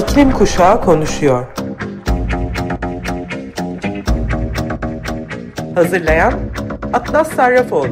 İklim 0.00 0.32
Kuşağı 0.32 0.84
konuşuyor. 0.84 1.46
Hazırlayan 5.74 6.40
Atlas 6.92 7.32
Sarrafoğlu. 7.32 7.88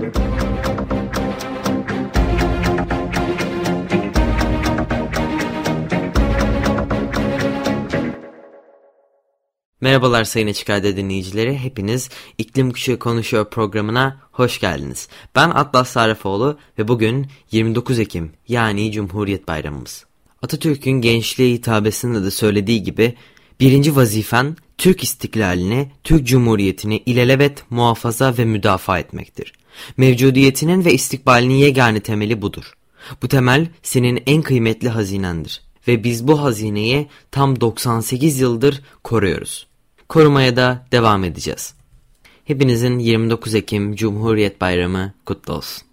Merhabalar 9.80 10.25
Sayın 10.25 10.48
Açık 10.48 10.70
Radyo 10.70 10.96
dinleyicileri. 10.96 11.59
Hepiniz 11.59 12.09
İklim 12.38 12.70
Kuşağı 12.70 12.98
Konuşuyor 12.98 13.50
programına 13.50 14.20
hoş 14.32 14.61
geldiniz. 14.61 15.09
Ben 15.34 15.50
Atlas 15.50 15.89
Sarrafoğlu 15.89 16.59
ve 16.79 16.89
bugün 16.89 17.26
29 17.50 17.98
Ekim 17.98 18.32
yani 18.48 18.93
Cumhuriyet 18.93 19.48
Bayramımız. 19.48 20.07
Atatürk'ün 20.42 21.00
gençliğe 21.00 21.54
hitabesinde 21.54 22.24
de 22.24 22.30
söylediği 22.30 22.82
gibi 22.82 23.14
birinci 23.60 23.96
vazifen 23.96 24.56
Türk 24.78 25.02
istiklalini, 25.02 25.90
Türk 26.04 26.26
Cumhuriyeti'ni 26.26 27.02
ilelebet 27.06 27.70
muhafaza 27.70 28.38
ve 28.38 28.44
müdafaa 28.44 28.98
etmektir. 28.98 29.52
Mevcudiyetinin 29.96 30.84
ve 30.84 30.92
istikbalinin 30.92 31.54
yegane 31.54 32.00
temeli 32.00 32.42
budur. 32.42 32.72
Bu 33.22 33.28
temel 33.28 33.66
senin 33.83 34.22
en 34.27 34.42
kıymetli 34.42 34.88
hazinendir 34.88 35.62
ve 35.88 36.05
biz 36.05 36.28
bu 36.28 36.42
hazineyi 36.42 37.06
tam 37.30 37.61
98 37.61 38.41
yıldır 38.41 38.83
koruyoruz. 39.05 39.66
Korumaya 40.08 40.56
da 40.56 40.86
devam 40.92 41.25
edeceğiz. 41.25 41.75
Hepinizin 42.44 42.98
29 42.98 43.55
Ekim 43.55 43.94
Cumhuriyet 43.94 44.61
Bayramı 44.61 45.12
kutlu 45.27 45.52
olsun. 45.52 45.88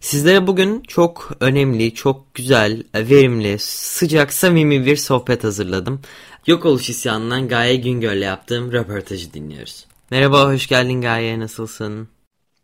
Sizlere 0.00 0.46
bugün 0.46 0.82
çok 0.88 1.30
önemli, 1.40 1.94
çok 1.94 2.34
güzel, 2.34 2.82
verimli, 2.94 3.56
sıcak, 3.60 4.32
samimi 4.32 4.86
bir 4.86 4.96
sohbet 4.96 5.44
hazırladım. 5.44 6.00
Yok 6.46 6.64
oluş 6.64 6.90
isyanından 6.90 7.48
Gaye 7.48 7.76
Güngör'le 7.76 8.22
yaptığım 8.22 8.72
röportajı 8.72 9.32
dinliyoruz. 9.32 9.86
Merhaba, 10.10 10.52
hoş 10.52 10.66
geldin 10.66 11.00
Gaye, 11.00 11.40
nasılsın? 11.40 12.08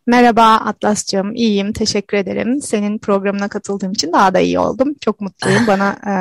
Merhaba 0.07 0.43
Atlas'cığım, 0.43 1.35
iyiyim, 1.35 1.73
teşekkür 1.73 2.17
ederim. 2.17 2.61
Senin 2.61 2.97
programına 2.97 3.47
katıldığım 3.47 3.91
için 3.91 4.13
daha 4.13 4.33
da 4.33 4.39
iyi 4.39 4.59
oldum. 4.59 4.93
Çok 5.01 5.21
mutluyum. 5.21 5.63
Bana 5.67 5.89
e, 6.07 6.13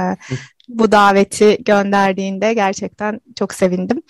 bu 0.69 0.93
daveti 0.93 1.59
gönderdiğinde 1.65 2.55
gerçekten 2.55 3.21
çok 3.37 3.55
sevindim. 3.55 4.03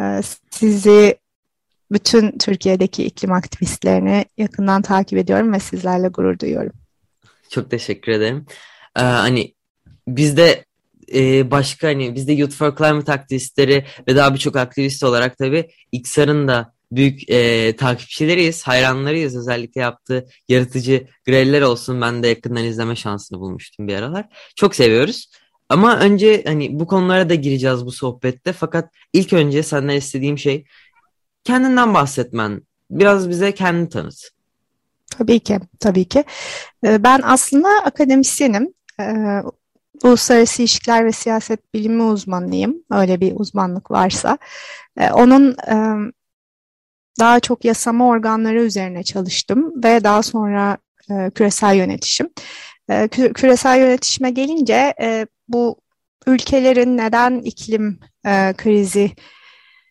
E, 0.00 0.20
sizi 0.50 1.18
bütün 1.90 2.38
Türkiye'deki 2.38 3.04
iklim 3.04 3.32
aktivistlerini 3.32 4.24
yakından 4.38 4.82
takip 4.82 5.18
ediyorum 5.18 5.52
ve 5.52 5.60
sizlerle 5.60 6.08
gurur 6.08 6.38
duyuyorum. 6.38 6.72
Çok 7.50 7.70
teşekkür 7.70 8.12
ederim. 8.12 8.46
Ee, 8.96 9.00
hani 9.00 9.54
bizde 10.08 10.64
e, 11.14 11.50
başka 11.50 11.88
hani 11.88 12.14
bizde 12.14 12.32
Youth 12.32 12.54
for 12.54 12.76
Climate 12.76 13.12
aktivistleri 13.12 13.84
ve 14.08 14.16
daha 14.16 14.34
birçok 14.34 14.56
aktivist 14.56 15.04
olarak 15.04 15.38
tabii 15.38 15.70
İksar'ın 15.92 16.48
da 16.48 16.72
büyük 16.92 17.30
e, 17.30 17.76
takipçileriyiz, 17.76 18.62
hayranlarıyız. 18.62 19.36
Özellikle 19.36 19.80
yaptığı 19.80 20.26
yaratıcı 20.48 21.06
greller 21.26 21.62
olsun. 21.62 22.00
Ben 22.00 22.22
de 22.22 22.28
yakından 22.28 22.64
izleme 22.64 22.96
şansını 22.96 23.40
bulmuştum 23.40 23.88
bir 23.88 23.94
aralar. 23.94 24.26
Çok 24.56 24.74
seviyoruz. 24.74 25.30
Ama 25.68 25.98
önce 25.98 26.44
hani 26.46 26.80
bu 26.80 26.86
konulara 26.86 27.28
da 27.28 27.34
gireceğiz 27.34 27.86
bu 27.86 27.92
sohbette. 27.92 28.52
Fakat 28.52 28.90
ilk 29.12 29.32
önce 29.32 29.62
senden 29.62 29.96
istediğim 29.96 30.38
şey 30.38 30.64
kendinden 31.48 31.94
bahsetmen. 31.94 32.62
Biraz 32.90 33.28
bize 33.28 33.54
kendini 33.54 33.88
tanıt. 33.88 34.28
Tabii 35.18 35.40
ki, 35.40 35.60
tabii 35.80 36.04
ki. 36.04 36.24
Ee, 36.84 37.02
ben 37.02 37.20
aslında 37.24 37.68
akademisyenim. 37.84 38.74
Ee, 39.00 39.42
uluslararası 40.02 40.62
ilişkiler 40.62 41.06
ve 41.06 41.12
siyaset 41.12 41.74
bilimi 41.74 42.02
uzmanıyım. 42.02 42.76
Öyle 42.90 43.20
bir 43.20 43.32
uzmanlık 43.36 43.90
varsa. 43.90 44.38
Ee, 44.96 45.10
onun 45.10 45.56
daha 47.20 47.40
çok 47.40 47.64
yasama 47.64 48.08
organları 48.08 48.62
üzerine 48.62 49.02
çalıştım 49.02 49.82
ve 49.84 50.04
daha 50.04 50.22
sonra 50.22 50.78
e, 51.10 51.30
küresel 51.30 51.74
yönetişim. 51.74 52.28
Küresel 53.34 53.78
yönetişime 53.78 54.30
gelince 54.30 54.94
e, 55.00 55.26
bu 55.48 55.76
ülkelerin 56.26 56.96
neden 56.96 57.38
iklim 57.38 58.00
e, 58.26 58.54
krizi 58.56 59.10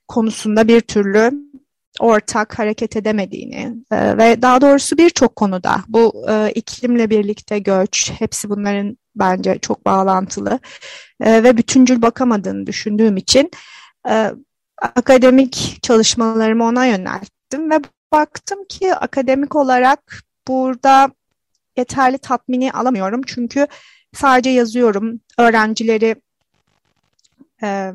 konusunda 0.07 0.67
bir 0.67 0.81
türlü 0.81 1.31
ortak 1.99 2.59
hareket 2.59 2.95
edemediğini 2.95 3.75
e, 3.91 4.17
ve 4.17 4.41
daha 4.41 4.61
doğrusu 4.61 4.97
birçok 4.97 5.35
konuda 5.35 5.83
bu 5.87 6.25
e, 6.29 6.51
iklimle 6.55 7.09
birlikte 7.09 7.59
göç 7.59 8.11
hepsi 8.19 8.49
bunların 8.49 8.97
bence 9.15 9.59
çok 9.61 9.85
bağlantılı 9.85 10.59
e, 11.21 11.43
ve 11.43 11.57
bütüncül 11.57 12.01
bakamadığını 12.01 12.67
düşündüğüm 12.67 13.17
için 13.17 13.51
e, 14.09 14.31
akademik 14.95 15.79
çalışmalarımı 15.81 16.63
ona 16.63 16.85
yönelttim 16.85 17.71
ve 17.71 17.79
baktım 18.11 18.65
ki 18.69 18.95
akademik 18.95 19.55
olarak 19.55 20.23
burada 20.47 21.09
yeterli 21.77 22.17
tatmini 22.17 22.71
alamıyorum. 22.71 23.21
Çünkü 23.25 23.67
sadece 24.13 24.49
yazıyorum 24.49 25.19
öğrencileri 25.37 26.15
e, 27.63 27.93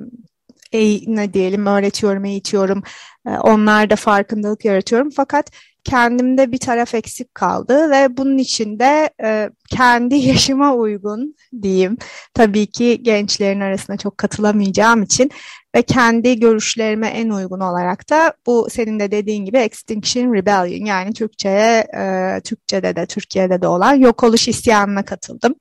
ne 1.07 1.35
diyelim 1.35 1.67
öğretiyorum, 1.67 2.25
eğitiyorum. 2.25 2.83
E, 3.27 3.31
onlarda 3.31 3.97
farkındalık 3.97 4.65
yaratıyorum. 4.65 5.11
Fakat 5.11 5.51
kendimde 5.85 6.53
bir 6.53 6.59
taraf 6.59 6.95
eksik 6.95 7.35
kaldı 7.35 7.91
ve 7.91 8.17
bunun 8.17 8.39
için 8.39 8.79
de 8.79 9.11
e, 9.23 9.51
kendi 9.71 10.15
yaşıma 10.29 10.75
uygun 10.75 11.37
diyeyim. 11.63 11.97
Tabii 12.35 12.67
ki 12.67 13.03
gençlerin 13.03 13.61
arasında 13.61 13.97
çok 13.97 14.19
katılamayacağım 14.19 15.03
için 15.03 15.31
ve 15.75 15.83
kendi 15.83 16.41
görüşlerime 16.41 17.09
en 17.09 17.31
uygun 17.31 17.61
olarak 17.61 18.11
da 18.11 18.35
bu 18.47 18.69
senin 18.71 19.01
de 19.01 19.11
dediğin 19.11 19.45
gibi 19.45 19.59
Extinction 19.59 20.35
Rebellion 20.35 20.87
yani 20.87 21.13
Türkçe'ye, 21.13 21.87
e, 21.97 22.41
Türkçe'de 22.45 22.97
de 22.97 23.07
Türkiye'de 23.07 23.63
de 23.63 23.67
olan 23.67 23.95
yok 23.95 24.25
oluş 24.25 24.49
isyanına 24.49 25.05
katıldım. 25.05 25.55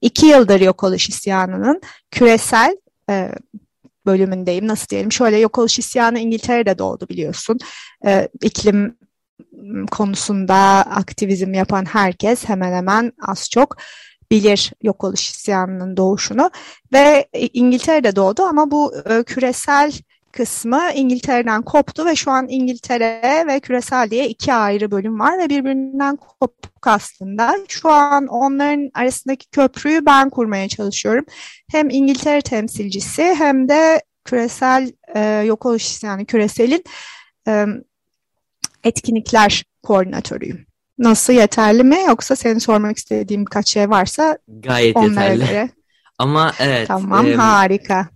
İki 0.00 0.26
yıldır 0.26 0.60
yok 0.60 0.84
oluş 0.84 1.08
isyanının 1.08 1.80
küresel 2.10 2.76
e, 3.10 3.30
bölümündeyim. 4.08 4.68
Nasıl 4.68 4.88
diyelim? 4.88 5.12
Şöyle 5.12 5.38
yok 5.38 5.58
oluş 5.58 5.78
isyanı 5.78 6.18
İngiltere'de 6.18 6.78
doğdu 6.78 7.08
biliyorsun. 7.08 7.58
E, 8.06 8.28
iklim 8.42 8.96
konusunda 9.90 10.54
aktivizm 10.90 11.54
yapan 11.54 11.84
herkes 11.84 12.44
hemen 12.44 12.72
hemen 12.72 13.12
az 13.26 13.50
çok 13.50 13.76
bilir 14.30 14.72
yok 14.82 15.04
oluş 15.04 15.30
isyanının 15.30 15.96
doğuşunu 15.96 16.50
ve 16.92 17.28
İngiltere'de 17.52 18.16
doğdu 18.16 18.42
ama 18.42 18.70
bu 18.70 18.94
e, 19.10 19.22
küresel 19.22 19.92
kısmı 20.38 20.90
İngiltere'den 20.94 21.62
koptu 21.62 22.06
ve 22.06 22.16
şu 22.16 22.30
an 22.30 22.46
İngiltere 22.48 23.44
ve 23.46 23.60
küresel 23.60 24.10
diye 24.10 24.28
iki 24.28 24.52
ayrı 24.52 24.90
bölüm 24.90 25.20
var 25.20 25.38
ve 25.38 25.48
birbirinden 25.48 26.16
kopuk 26.16 26.86
aslında. 26.86 27.54
Şu 27.68 27.88
an 27.90 28.26
onların 28.26 28.90
arasındaki 28.94 29.50
köprüyü 29.50 30.06
ben 30.06 30.30
kurmaya 30.30 30.68
çalışıyorum. 30.68 31.24
Hem 31.70 31.90
İngiltere 31.90 32.40
temsilcisi 32.40 33.22
hem 33.22 33.68
de 33.68 34.02
küresel 34.24 34.92
e, 35.14 35.20
yok 35.20 35.66
oluş 35.66 36.02
yani 36.02 36.26
küreselin 36.26 36.84
e, 37.48 37.66
etkinlikler 38.84 39.64
koordinatörüyüm. 39.82 40.66
Nasıl 40.98 41.32
yeterli 41.32 41.84
mi 41.84 41.98
yoksa 42.08 42.36
senin 42.36 42.58
sormak 42.58 42.96
istediğin 42.96 43.46
birkaç 43.46 43.68
şey 43.68 43.90
varsa 43.90 44.38
gayet 44.48 44.96
yeterli. 45.02 45.46
Göre. 45.46 45.68
Ama 46.18 46.52
evet. 46.58 46.88
Tamam 46.88 47.26
e, 47.26 47.34
harika. 47.34 48.08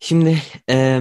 Şimdi 0.00 0.42
e, 0.70 1.00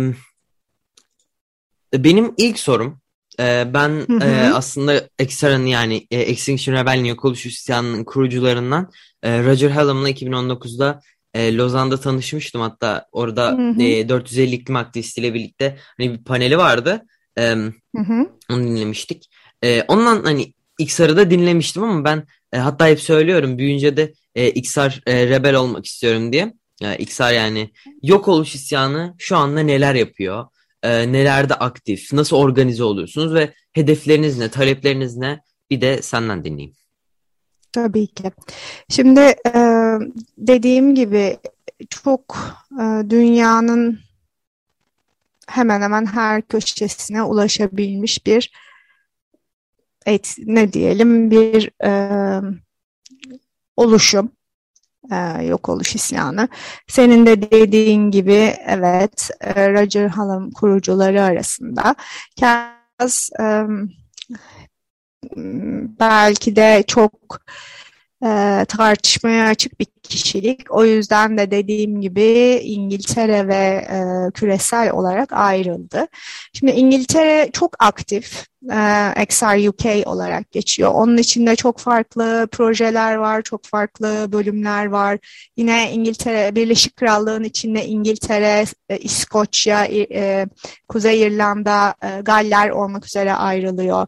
benim 1.94 2.34
ilk 2.38 2.59
sorum 2.59 3.02
e, 3.40 3.74
ben 3.74 3.90
hı 3.90 4.13
hı. 4.13 4.24
E, 4.24 4.54
aslında 4.54 5.10
Exar'ın 5.19 5.66
yani 5.66 6.07
e, 6.12 6.19
Extinction 6.19 6.75
Rebellion 6.75 7.06
yok 7.06 7.25
oluş 7.25 7.45
isyanının 7.45 8.04
kurucularından 8.04 8.92
e, 9.24 9.44
Roger 9.44 9.69
Hallam'la 9.69 10.10
2019'da 10.10 11.01
e, 11.33 11.57
Lozan'da 11.57 12.00
tanışmıştım 12.00 12.62
hatta 12.62 13.06
orada 13.12 13.51
hı 13.51 13.69
hı. 13.69 13.81
E, 13.81 14.10
450 14.10 14.56
iklim 14.56 14.75
aktivistiyle 14.75 15.33
birlikte 15.33 15.77
hani 15.98 16.13
bir 16.13 16.24
paneli 16.24 16.57
vardı. 16.57 17.06
E, 17.38 17.42
hı 17.51 17.74
hı. 17.95 18.30
Onu 18.50 18.63
dinlemiştik. 18.63 19.30
E, 19.63 19.83
ondan 19.88 20.24
hani 20.24 20.54
XR'ı 20.80 21.18
da 21.18 21.31
dinlemiştim 21.31 21.83
ama 21.83 22.06
ben 22.06 22.24
e, 22.54 22.57
hatta 22.57 22.88
hep 22.88 23.00
söylüyorum 23.00 23.57
büyüyünce 23.57 23.98
de 23.98 24.13
e, 24.36 24.50
XR 24.50 25.01
e, 25.07 25.30
rebel 25.30 25.56
olmak 25.56 25.86
istiyorum 25.86 26.33
diye. 26.33 26.54
E, 26.81 26.98
XR 26.98 27.31
yani 27.31 27.69
yok 28.04 28.27
oluş 28.27 28.56
isyanı 28.56 29.16
şu 29.18 29.38
anda 29.38 29.60
neler 29.60 29.95
yapıyor? 29.95 30.45
E, 30.83 31.12
nelerde 31.12 31.54
aktif? 31.54 32.13
Nasıl 32.13 32.36
organize 32.36 32.83
oluyorsunuz 32.83 33.33
ve 33.33 33.54
hedefleriniz 33.74 34.38
ne? 34.38 34.50
Talepleriniz 34.50 35.18
ne? 35.18 35.42
Bir 35.69 35.81
de 35.81 36.01
senden 36.01 36.45
dinleyeyim. 36.45 36.75
Tabii 37.72 38.07
ki. 38.07 38.31
Şimdi 38.89 39.19
e, 39.19 39.54
dediğim 40.38 40.95
gibi 40.95 41.38
çok 41.89 42.38
e, 42.72 43.10
dünyanın 43.10 44.00
hemen 45.48 45.81
hemen 45.81 46.06
her 46.06 46.42
köşesine 46.42 47.24
ulaşabilmiş 47.24 48.25
bir 48.25 48.51
et, 50.06 50.36
ne 50.38 50.74
diyelim 50.74 51.31
bir 51.31 51.86
e, 51.86 51.92
oluşum. 53.78 54.31
E, 55.12 55.44
yok 55.45 55.69
oluş 55.69 55.95
isyanı. 55.95 56.48
Senin 56.88 57.25
de 57.25 57.51
dediğin 57.51 58.12
gibi 58.12 58.56
evet 58.68 59.30
e, 59.42 59.74
Roger 59.74 60.07
Hallam 60.07 60.51
kurucuları 60.51 61.24
arasında. 61.24 61.95
Kaz 62.39 63.30
e, 63.39 63.63
belki 66.00 66.56
de 66.56 66.83
çok 66.88 67.42
e, 68.23 68.65
tartışmaya 68.68 69.47
açık 69.47 69.79
bir 69.79 69.88
kişilik. 70.03 70.62
O 70.69 70.85
yüzden 70.85 71.38
de 71.38 71.51
dediğim 71.51 72.01
gibi 72.01 72.62
İngiltere 72.63 73.47
ve 73.47 73.88
e, 73.91 74.31
küresel 74.31 74.91
olarak 74.91 75.33
ayrıldı. 75.33 76.07
Şimdi 76.53 76.71
İngiltere 76.71 77.50
çok 77.53 77.83
aktif. 77.83 78.45
E, 78.71 79.23
XR 79.23 79.68
UK 79.68 80.07
olarak 80.07 80.51
geçiyor. 80.51 80.91
Onun 80.94 81.18
içinde 81.18 81.56
çok 81.56 81.79
farklı 81.79 82.47
projeler 82.51 83.15
var, 83.15 83.41
çok 83.41 83.65
farklı 83.65 84.31
bölümler 84.31 84.85
var. 84.85 85.18
Yine 85.57 85.91
İngiltere, 85.91 86.56
Birleşik 86.56 86.95
Krallığın 86.95 87.44
içinde 87.44 87.85
İngiltere, 87.85 88.65
e, 88.89 88.97
İskoçya, 88.97 89.85
e, 89.85 90.45
Kuzey 90.89 91.21
İrlanda, 91.21 91.95
e, 92.03 92.21
Galler 92.21 92.69
olmak 92.69 93.06
üzere 93.06 93.33
ayrılıyor. 93.33 94.07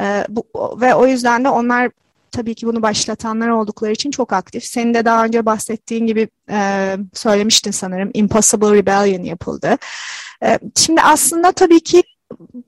E, 0.00 0.26
bu, 0.28 0.44
ve 0.80 0.94
o 0.94 1.06
yüzden 1.06 1.44
de 1.44 1.48
onlar 1.48 1.90
tabii 2.32 2.54
ki 2.54 2.66
bunu 2.66 2.82
başlatanlar 2.82 3.48
oldukları 3.48 3.92
için 3.92 4.10
çok 4.10 4.32
aktif. 4.32 4.64
Senin 4.64 4.94
de 4.94 5.04
daha 5.04 5.24
önce 5.24 5.46
bahsettiğin 5.46 6.06
gibi 6.06 6.28
e, 6.50 6.96
söylemiştin 7.14 7.70
sanırım 7.70 8.10
Impossible 8.14 8.74
Rebellion 8.74 9.22
yapıldı. 9.22 9.78
E, 10.44 10.58
şimdi 10.76 11.00
aslında 11.00 11.52
tabii 11.52 11.80
ki 11.80 12.02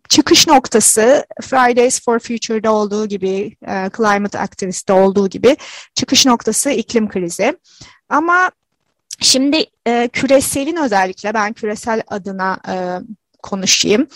çıkış 0.09 0.47
noktası 0.47 1.27
Fridays 1.43 2.05
for 2.05 2.19
Future'da 2.19 2.73
olduğu 2.73 3.07
gibi, 3.07 3.57
e, 3.69 3.91
Climate 3.97 4.39
Activist'te 4.39 4.93
olduğu 4.93 5.29
gibi 5.29 5.57
çıkış 5.95 6.27
noktası 6.27 6.71
iklim 6.71 7.09
krizi. 7.09 7.59
Ama 8.09 8.51
şimdi 9.21 9.67
e, 9.87 10.09
küreselin 10.09 10.77
özellikle 10.77 11.35
ben 11.35 11.53
küresel 11.53 12.03
adına 12.09 12.61
e, 12.69 12.75
konuşayım. 13.43 14.07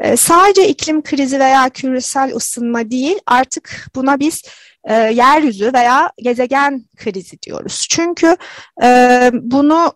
E, 0.00 0.16
sadece 0.16 0.68
iklim 0.68 1.02
krizi 1.02 1.40
veya 1.40 1.68
küresel 1.68 2.34
ısınma 2.36 2.90
değil 2.90 3.18
artık 3.26 3.86
buna 3.94 4.20
biz 4.20 4.42
e, 4.84 4.94
yeryüzü 4.94 5.72
veya 5.72 6.10
gezegen 6.22 6.84
krizi 6.96 7.42
diyoruz. 7.42 7.86
Çünkü 7.90 8.36
e, 8.82 9.30
bunu 9.32 9.92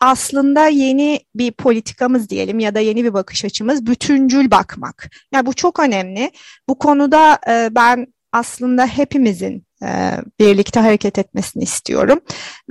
aslında 0.00 0.68
yeni 0.68 1.20
bir 1.34 1.52
politikamız 1.52 2.28
diyelim 2.28 2.58
ya 2.58 2.74
da 2.74 2.80
yeni 2.80 3.04
bir 3.04 3.14
bakış 3.14 3.44
açımız 3.44 3.86
bütüncül 3.86 4.50
bakmak. 4.50 5.10
Yani 5.32 5.46
bu 5.46 5.54
çok 5.54 5.80
önemli. 5.80 6.30
Bu 6.68 6.78
konuda 6.78 7.38
e, 7.48 7.68
ben 7.74 8.06
aslında 8.32 8.86
hepimizin 8.86 9.66
e, 9.82 10.12
birlikte 10.40 10.80
hareket 10.80 11.18
etmesini 11.18 11.62
istiyorum 11.62 12.20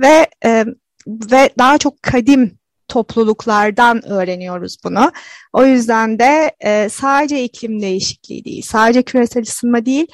ve 0.00 0.28
e, 0.44 0.64
ve 1.06 1.50
daha 1.58 1.78
çok 1.78 2.02
kadim 2.02 2.58
topluluklardan 2.88 4.08
öğreniyoruz 4.08 4.76
bunu. 4.84 5.12
O 5.52 5.64
yüzden 5.64 6.18
de 6.18 6.52
e, 6.60 6.88
sadece 6.88 7.44
iklim 7.44 7.80
değişikliği 7.80 8.44
değil, 8.44 8.62
sadece 8.62 9.02
küresel 9.02 9.42
ısınma 9.42 9.86
değil, 9.86 10.06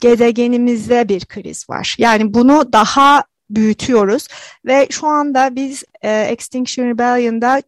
gezegenimizde 0.00 1.08
bir 1.08 1.24
kriz 1.24 1.70
var. 1.70 1.96
Yani 1.98 2.34
bunu 2.34 2.72
daha 2.72 3.24
büyütüyoruz 3.50 4.28
ve 4.66 4.86
şu 4.90 5.06
anda 5.06 5.56
biz 5.56 5.84
e, 6.02 6.20
Extinction 6.20 6.86
Rebellion'da 6.86 7.62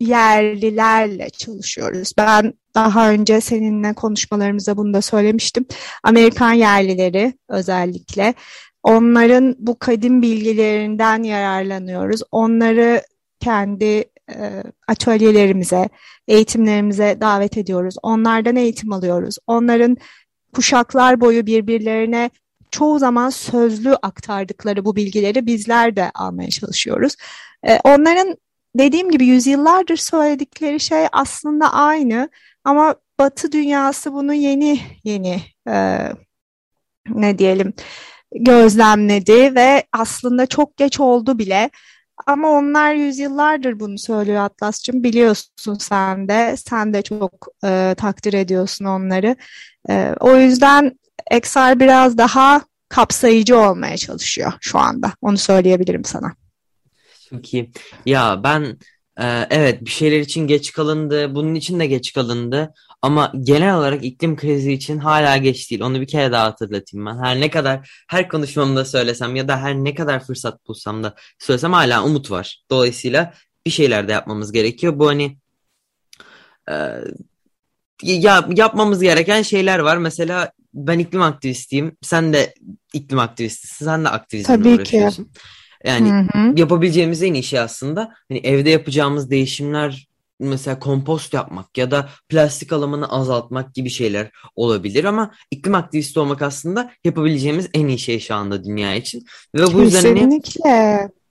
yerlilerle 0.00 1.30
çalışıyoruz. 1.30 2.12
Ben 2.18 2.54
daha 2.74 3.10
önce 3.10 3.40
seninle 3.40 3.92
konuşmalarımızda 3.92 4.76
bunu 4.76 4.94
da 4.94 5.02
söylemiştim. 5.02 5.66
Amerikan 6.02 6.52
yerlileri 6.52 7.34
özellikle 7.48 8.34
onların 8.82 9.56
bu 9.58 9.78
kadim 9.78 10.22
bilgilerinden 10.22 11.22
yararlanıyoruz. 11.22 12.20
Onları 12.30 13.02
kendi 13.40 14.04
e, 14.30 14.62
atölyelerimize, 14.88 15.88
eğitimlerimize 16.28 17.18
davet 17.20 17.56
ediyoruz. 17.56 17.94
Onlardan 18.02 18.56
eğitim 18.56 18.92
alıyoruz. 18.92 19.36
Onların 19.46 19.96
kuşaklar 20.56 21.20
boyu 21.20 21.46
birbirlerine 21.46 22.30
çoğu 22.70 22.98
zaman 22.98 23.30
sözlü 23.30 23.94
aktardıkları 23.94 24.84
bu 24.84 24.96
bilgileri 24.96 25.46
bizler 25.46 25.96
de 25.96 26.10
almaya 26.14 26.50
çalışıyoruz. 26.50 27.16
E, 27.68 27.78
onların 27.84 28.36
dediğim 28.78 29.10
gibi 29.10 29.26
yüzyıllardır 29.26 29.96
söyledikleri 29.96 30.80
şey 30.80 31.06
aslında 31.12 31.72
aynı 31.72 32.30
ama 32.64 32.94
Batı 33.18 33.52
dünyası 33.52 34.12
bunu 34.12 34.34
yeni 34.34 34.80
yeni 35.04 35.42
e, 35.68 35.98
ne 37.08 37.38
diyelim 37.38 37.74
gözlemledi 38.34 39.54
ve 39.54 39.84
aslında 39.92 40.46
çok 40.46 40.76
geç 40.76 41.00
oldu 41.00 41.38
bile. 41.38 41.70
Ama 42.26 42.50
onlar 42.50 42.94
yüzyıllardır 42.94 43.80
bunu 43.80 43.98
söylüyor 43.98 44.44
Atlas'cığım. 44.44 45.04
Biliyorsun 45.04 45.74
sen 45.74 46.28
de. 46.28 46.56
Sen 46.56 46.94
de 46.94 47.02
çok 47.02 47.46
e, 47.64 47.94
takdir 47.98 48.32
ediyorsun 48.32 48.84
onları. 48.84 49.36
E, 49.90 50.14
o 50.20 50.36
yüzden 50.36 50.98
XR 51.32 51.80
biraz 51.80 52.18
daha 52.18 52.62
kapsayıcı 52.88 53.58
olmaya 53.58 53.96
çalışıyor 53.96 54.52
şu 54.60 54.78
anda. 54.78 55.12
Onu 55.22 55.38
söyleyebilirim 55.38 56.04
sana. 56.04 56.34
Çok 57.30 57.54
iyi. 57.54 57.70
Ya 58.06 58.40
ben 58.44 58.78
e, 59.20 59.46
evet 59.50 59.84
bir 59.84 59.90
şeyler 59.90 60.20
için 60.20 60.46
geç 60.46 60.72
kalındı. 60.72 61.34
Bunun 61.34 61.54
için 61.54 61.80
de 61.80 61.86
geç 61.86 62.12
kalındı. 62.12 62.74
Ama 63.02 63.32
genel 63.42 63.76
olarak 63.76 64.04
iklim 64.04 64.36
krizi 64.36 64.72
için 64.72 64.98
hala 64.98 65.36
geç 65.36 65.70
değil. 65.70 65.82
Onu 65.82 66.00
bir 66.00 66.06
kere 66.06 66.32
daha 66.32 66.44
hatırlatayım 66.44 67.06
ben. 67.06 67.24
Her 67.24 67.40
ne 67.40 67.50
kadar 67.50 68.04
her 68.08 68.28
konuşmamda 68.28 68.84
söylesem 68.84 69.36
ya 69.36 69.48
da 69.48 69.58
her 69.60 69.74
ne 69.74 69.94
kadar 69.94 70.24
fırsat 70.24 70.68
bulsam 70.68 71.04
da 71.04 71.14
söylesem 71.38 71.72
hala 71.72 72.04
umut 72.04 72.30
var. 72.30 72.62
Dolayısıyla 72.70 73.34
bir 73.66 73.70
şeyler 73.70 74.08
de 74.08 74.12
yapmamız 74.12 74.52
gerekiyor. 74.52 74.98
Bu 74.98 75.08
hani 75.08 75.38
e, 76.70 76.74
ya 78.02 78.48
yapmamız 78.56 79.02
gereken 79.02 79.42
şeyler 79.42 79.78
var. 79.78 79.96
Mesela 79.96 80.52
ben 80.74 80.98
iklim 80.98 81.22
aktivistiyim. 81.22 81.96
Sen 82.02 82.32
de 82.32 82.54
iklim 82.92 83.18
aktivistisin. 83.18 83.84
Sen 83.84 84.04
de 84.04 84.08
aktivizmle 84.08 84.56
Tabii 84.56 84.68
uğraşıyorsun. 84.68 85.24
Ki. 85.24 85.30
Yani 85.84 86.10
hı 86.10 86.38
hı. 86.38 86.52
yapabileceğimiz 86.56 87.22
en 87.22 87.34
iyi 87.34 87.42
şey 87.42 87.60
aslında 87.60 88.14
hani 88.28 88.38
evde 88.38 88.70
yapacağımız 88.70 89.30
değişimler 89.30 90.08
mesela 90.40 90.78
kompost 90.78 91.34
yapmak 91.34 91.78
ya 91.78 91.90
da 91.90 92.08
plastik 92.28 92.72
alımını 92.72 93.08
azaltmak 93.08 93.74
gibi 93.74 93.90
şeyler 93.90 94.30
olabilir 94.56 95.04
ama 95.04 95.30
iklim 95.50 95.74
aktivisti 95.74 96.20
olmak 96.20 96.42
aslında 96.42 96.92
yapabileceğimiz 97.04 97.68
en 97.74 97.88
iyi 97.88 97.98
şey 97.98 98.20
şu 98.20 98.34
anda 98.34 98.64
dünya 98.64 98.94
için. 98.94 99.24
Ve 99.54 99.74
bu 99.74 99.80
yüzden 99.80 100.16
hani, 100.16 100.40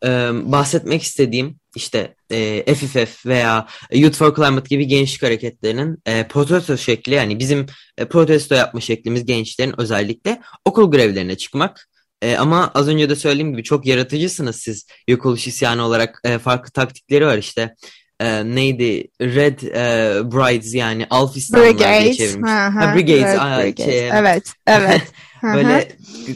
e, 0.03 0.07
bahsetmek 0.51 1.03
istediğim 1.03 1.59
işte 1.75 2.15
e, 2.31 2.75
FFF 2.75 3.25
veya 3.25 3.67
Youth 3.93 4.17
for 4.17 4.35
Climate 4.35 4.67
gibi 4.69 4.87
gençlik 4.87 5.23
hareketlerinin 5.23 5.97
e, 6.05 6.27
protesto 6.27 6.77
şekli 6.77 7.13
yani 7.13 7.39
bizim 7.39 7.65
e, 7.97 8.05
protesto 8.05 8.55
yapma 8.55 8.81
şeklimiz 8.81 9.25
gençlerin 9.25 9.73
özellikle 9.77 10.41
okul 10.65 10.91
grevlerine 10.91 11.37
çıkmak. 11.37 11.89
E, 12.21 12.35
ama 12.35 12.71
az 12.73 12.87
önce 12.87 13.09
de 13.09 13.15
söylediğim 13.15 13.51
gibi 13.51 13.63
çok 13.63 13.85
yaratıcısınız 13.85 14.55
siz 14.55 14.87
yok 15.07 15.25
oluş 15.25 15.47
isyanı 15.47 15.85
olarak 15.85 16.21
e, 16.23 16.37
farklı 16.37 16.71
taktikleri 16.71 17.25
var 17.25 17.37
işte 17.37 17.75
e, 18.19 18.55
neydi 18.55 19.07
Red 19.21 19.59
e, 19.61 20.31
Brides 20.31 20.73
yani 20.75 21.07
Alfistanlar 21.09 21.77
diye 22.03 22.13
çevirmiş. 22.13 22.51
Ha, 22.51 22.75
ha, 22.75 22.95
Brigades. 22.95 23.23
Red 23.23 23.65
Brigades. 23.65 23.85
Şey, 23.85 24.09
evet, 24.09 24.53
evet. 24.67 25.01
böyle 25.53 25.91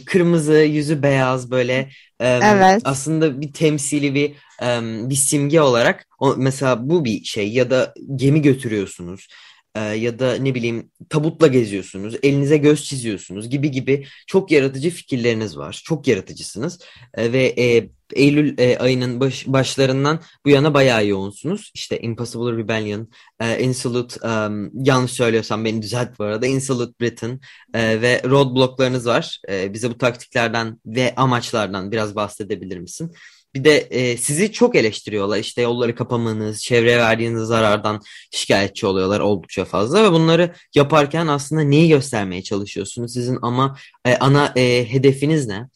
kırmızı, 0.06 0.54
yüzü 0.54 1.04
beyaz 1.04 1.52
böyle 1.52 1.90
e, 2.20 2.28
evet. 2.44 2.82
aslında 2.86 3.42
bir 3.42 3.54
temsili 3.54 4.16
bir 4.16 4.32
e, 4.62 4.80
bir 5.10 5.16
simge 5.16 5.62
olarak 5.62 6.06
o, 6.20 6.36
mesela 6.38 6.90
bu 6.90 7.06
bir 7.06 7.24
şey 7.24 7.54
ya 7.54 7.70
da 7.70 7.94
gemi 8.16 8.42
götürüyorsunuz 8.42 9.28
e, 9.76 9.80
ya 9.80 10.20
da 10.20 10.36
ne 10.36 10.56
bileyim 10.56 10.92
tabutla 11.10 11.48
geziyorsunuz, 11.48 12.16
elinize 12.24 12.58
göz 12.58 12.84
çiziyorsunuz 12.84 13.50
gibi 13.50 13.72
gibi 13.72 14.06
çok 14.28 14.52
yaratıcı 14.52 14.90
fikirleriniz 14.90 15.58
var. 15.58 15.82
Çok 15.86 16.08
yaratıcısınız 16.08 16.80
e, 17.14 17.34
ve 17.34 17.54
e, 17.58 17.90
Eylül 18.14 18.58
e, 18.58 18.78
ayının 18.78 19.20
baş, 19.20 19.48
başlarından 19.48 20.20
bu 20.46 20.50
yana 20.50 20.74
bayağı 20.74 21.08
yoğunsunuz. 21.08 21.72
İşte 21.74 22.00
Impossible 22.00 22.58
Rebellion, 22.58 23.10
e, 23.40 23.64
Insolute, 23.64 24.28
um, 24.28 24.86
yanlış 24.86 25.12
söylüyorsam 25.12 25.66
beni 25.66 25.82
düzelt 25.82 26.20
bu 26.20 26.24
arada, 26.24 26.48
Insolute 26.48 26.94
Britain 27.02 27.40
e, 27.74 28.02
ve 28.02 28.22
Roadblock'larınız 28.26 29.06
var. 29.06 29.42
E, 29.50 29.74
bize 29.74 29.90
bu 29.90 29.98
taktiklerden 29.98 30.80
ve 30.86 31.16
amaçlardan 31.16 31.92
biraz 31.92 32.16
bahsedebilir 32.16 32.78
misin? 32.78 33.12
Bir 33.56 33.64
de 33.64 33.78
e, 33.78 34.18
sizi 34.18 34.52
çok 34.52 34.76
eleştiriyorlar. 34.76 35.38
İşte 35.38 35.62
yolları 35.62 35.96
kapamanız, 35.96 36.62
çevreye 36.62 36.98
verdiğiniz 36.98 37.48
zarardan 37.48 38.02
şikayetçi 38.32 38.88
oluyorlar 38.88 39.20
oldukça 39.20 39.66
fazla 39.66 40.04
ve 40.04 40.12
bunları 40.12 40.56
yaparken 40.76 41.28
aslında 41.28 41.62
neyi 41.62 41.90
göstermeye 41.90 42.44
çalışıyorsunuz? 42.44 43.14
Sizin 43.14 43.38
ama 43.42 43.78
e, 44.06 44.16
ana 44.18 44.54
e, 44.56 44.92
hedefiniz 44.92 45.48
ne? 45.48 45.70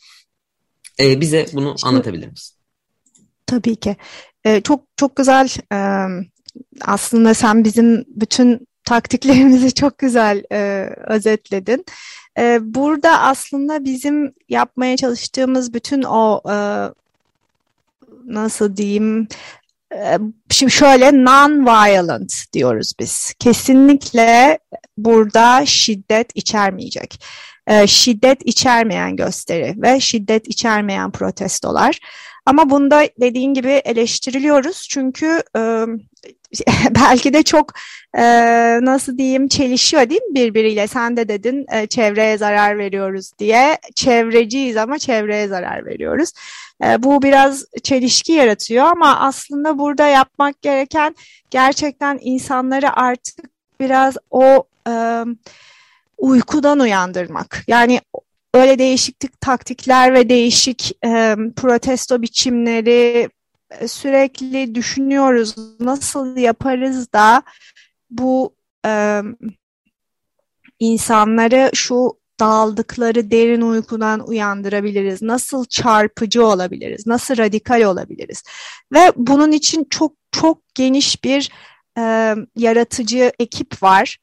E, 0.99 1.21
bize 1.21 1.45
bunu 1.53 1.75
Şimdi, 1.77 1.89
anlatabilir 1.89 2.27
misin? 2.27 2.57
Tabii 3.45 3.75
ki. 3.75 3.95
E, 4.45 4.61
çok 4.61 4.83
çok 4.97 5.15
güzel. 5.15 5.49
E, 5.73 6.07
aslında 6.81 7.33
sen 7.33 7.63
bizim 7.63 8.05
bütün 8.07 8.67
taktiklerimizi 8.85 9.73
çok 9.73 9.97
güzel 9.97 10.43
e, 10.51 10.89
özetledin. 11.07 11.85
E, 12.39 12.59
burada 12.61 13.19
aslında 13.21 13.85
bizim 13.85 14.33
yapmaya 14.49 14.97
çalıştığımız 14.97 15.73
bütün 15.73 16.03
o 16.03 16.41
e, 16.49 16.55
nasıl 18.25 18.77
diyeyim 18.77 19.27
e, 19.93 20.17
Şimdi 20.49 20.71
şöyle 20.71 21.05
non-violent 21.09 22.53
diyoruz 22.53 22.93
biz. 22.99 23.33
Kesinlikle 23.39 24.59
burada 24.97 25.65
şiddet 25.65 26.31
içermeyecek. 26.35 27.23
E, 27.67 27.87
şiddet 27.87 28.45
içermeyen 28.45 29.15
gösteri 29.15 29.75
ve 29.77 29.99
şiddet 29.99 30.47
içermeyen 30.47 31.11
protestolar. 31.11 31.99
Ama 32.45 32.69
bunda 32.69 33.07
dediğin 33.21 33.53
gibi 33.53 33.69
eleştiriliyoruz 33.69 34.87
çünkü 34.89 35.43
e, 35.57 35.85
belki 36.89 37.33
de 37.33 37.43
çok 37.43 37.73
e, 38.17 38.23
nasıl 38.81 39.17
diyeyim 39.17 39.47
çelişiyor 39.47 40.09
değil 40.09 40.21
mi 40.21 40.35
birbiriyle? 40.35 40.87
Sen 40.87 41.17
de 41.17 41.27
dedin 41.27 41.65
e, 41.71 41.87
çevreye 41.87 42.37
zarar 42.37 42.77
veriyoruz 42.77 43.31
diye. 43.39 43.77
Çevreciyiz 43.95 44.77
ama 44.77 44.99
çevreye 44.99 45.47
zarar 45.47 45.85
veriyoruz. 45.85 46.31
E, 46.83 47.03
bu 47.03 47.21
biraz 47.21 47.65
çelişki 47.83 48.31
yaratıyor 48.31 48.85
ama 48.85 49.19
aslında 49.19 49.79
burada 49.79 50.07
yapmak 50.07 50.61
gereken 50.61 51.15
gerçekten 51.51 52.19
insanları 52.21 52.99
artık 52.99 53.35
biraz 53.79 54.17
o 54.31 54.63
e, 54.87 55.23
uykudan 56.17 56.79
uyandırmak. 56.79 57.63
Yani 57.67 58.01
öyle 58.53 58.79
değişik 58.79 59.41
taktikler 59.41 60.13
ve 60.13 60.29
değişik 60.29 60.91
e, 61.05 61.35
protesto 61.55 62.21
biçimleri 62.21 63.29
sürekli 63.87 64.75
düşünüyoruz. 64.75 65.55
Nasıl 65.79 66.37
yaparız 66.37 67.13
da 67.13 67.43
bu 68.09 68.55
e, 68.85 69.21
insanları 70.79 71.71
şu 71.73 72.11
daldıkları 72.39 73.31
derin 73.31 73.61
uykudan 73.61 74.27
uyandırabiliriz? 74.27 75.21
Nasıl 75.21 75.65
çarpıcı 75.65 76.45
olabiliriz? 76.45 77.07
Nasıl 77.07 77.37
radikal 77.37 77.81
olabiliriz? 77.81 78.43
Ve 78.93 79.11
bunun 79.15 79.51
için 79.51 79.87
çok 79.89 80.13
çok 80.31 80.75
geniş 80.75 81.23
bir 81.23 81.51
e, 81.97 82.35
yaratıcı 82.55 83.31
ekip 83.39 83.83
var. 83.83 84.17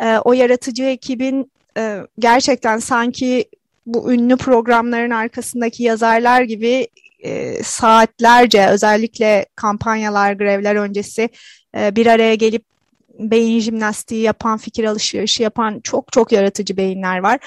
E, 0.00 0.18
o 0.18 0.32
yaratıcı 0.32 0.84
ekibin 0.84 1.52
e, 1.78 2.00
gerçekten 2.18 2.78
sanki 2.78 3.48
bu 3.86 4.12
ünlü 4.12 4.36
programların 4.36 5.10
arkasındaki 5.10 5.82
yazarlar 5.82 6.42
gibi 6.42 6.88
e, 7.18 7.62
saatlerce 7.62 8.66
özellikle 8.66 9.46
kampanyalar, 9.56 10.32
grevler 10.32 10.76
öncesi 10.76 11.28
e, 11.78 11.96
bir 11.96 12.06
araya 12.06 12.34
gelip 12.34 12.64
beyin 13.18 13.60
jimnastiği 13.60 14.22
yapan, 14.22 14.58
fikir 14.58 14.84
alışverişi 14.84 15.42
yapan 15.42 15.80
çok 15.80 16.12
çok 16.12 16.32
yaratıcı 16.32 16.76
beyinler 16.76 17.18
var. 17.18 17.38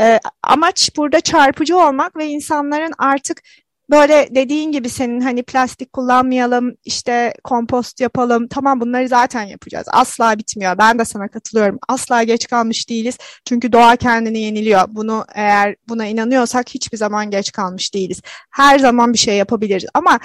E, 0.00 0.20
amaç 0.42 0.90
burada 0.96 1.20
çarpıcı 1.20 1.78
olmak 1.78 2.16
ve 2.16 2.26
insanların 2.26 2.92
artık 2.98 3.42
böyle 3.90 4.28
dediğin 4.34 4.72
gibi 4.72 4.88
senin 4.88 5.20
hani 5.20 5.42
plastik 5.42 5.92
kullanmayalım, 5.92 6.74
işte 6.84 7.34
kompost 7.44 8.00
yapalım. 8.00 8.48
Tamam 8.48 8.80
bunları 8.80 9.08
zaten 9.08 9.42
yapacağız. 9.42 9.86
Asla 9.90 10.38
bitmiyor. 10.38 10.78
Ben 10.78 10.98
de 10.98 11.04
sana 11.04 11.28
katılıyorum. 11.28 11.78
Asla 11.88 12.22
geç 12.22 12.46
kalmış 12.46 12.90
değiliz. 12.90 13.18
Çünkü 13.44 13.72
doğa 13.72 13.96
kendini 13.96 14.40
yeniliyor. 14.40 14.84
Bunu 14.88 15.24
eğer 15.34 15.76
buna 15.88 16.06
inanıyorsak 16.06 16.68
hiçbir 16.68 16.98
zaman 16.98 17.30
geç 17.30 17.52
kalmış 17.52 17.94
değiliz. 17.94 18.20
Her 18.50 18.78
zaman 18.78 19.12
bir 19.12 19.18
şey 19.18 19.36
yapabiliriz. 19.36 19.86
Ama 19.94 20.18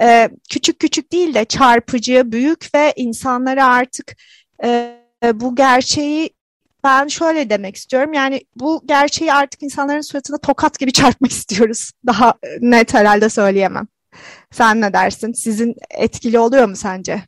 e, 0.00 0.28
küçük 0.50 0.78
küçük 0.78 1.12
değil 1.12 1.34
de 1.34 1.44
çarpıcı, 1.44 2.22
büyük 2.32 2.74
ve 2.74 2.92
insanları 2.96 3.64
artık 3.64 4.16
e, 4.64 4.98
bu 5.34 5.56
gerçeği 5.56 6.30
ben 6.84 7.08
şöyle 7.08 7.50
demek 7.50 7.76
istiyorum. 7.76 8.12
Yani 8.12 8.40
bu 8.56 8.82
gerçeği 8.86 9.32
artık 9.32 9.62
insanların 9.62 10.00
suratına 10.00 10.38
tokat 10.38 10.78
gibi 10.78 10.92
çarpmak 10.98 11.30
istiyoruz. 11.30 11.90
Daha 12.06 12.34
net 12.60 12.94
herhalde 12.94 13.28
söyleyemem. 13.28 13.86
Sen 14.50 14.80
ne 14.80 14.92
dersin? 14.92 15.32
Sizin 15.32 15.74
etkili 15.90 16.38
oluyor 16.38 16.68
mu 16.68 16.76
sence? 16.76 17.22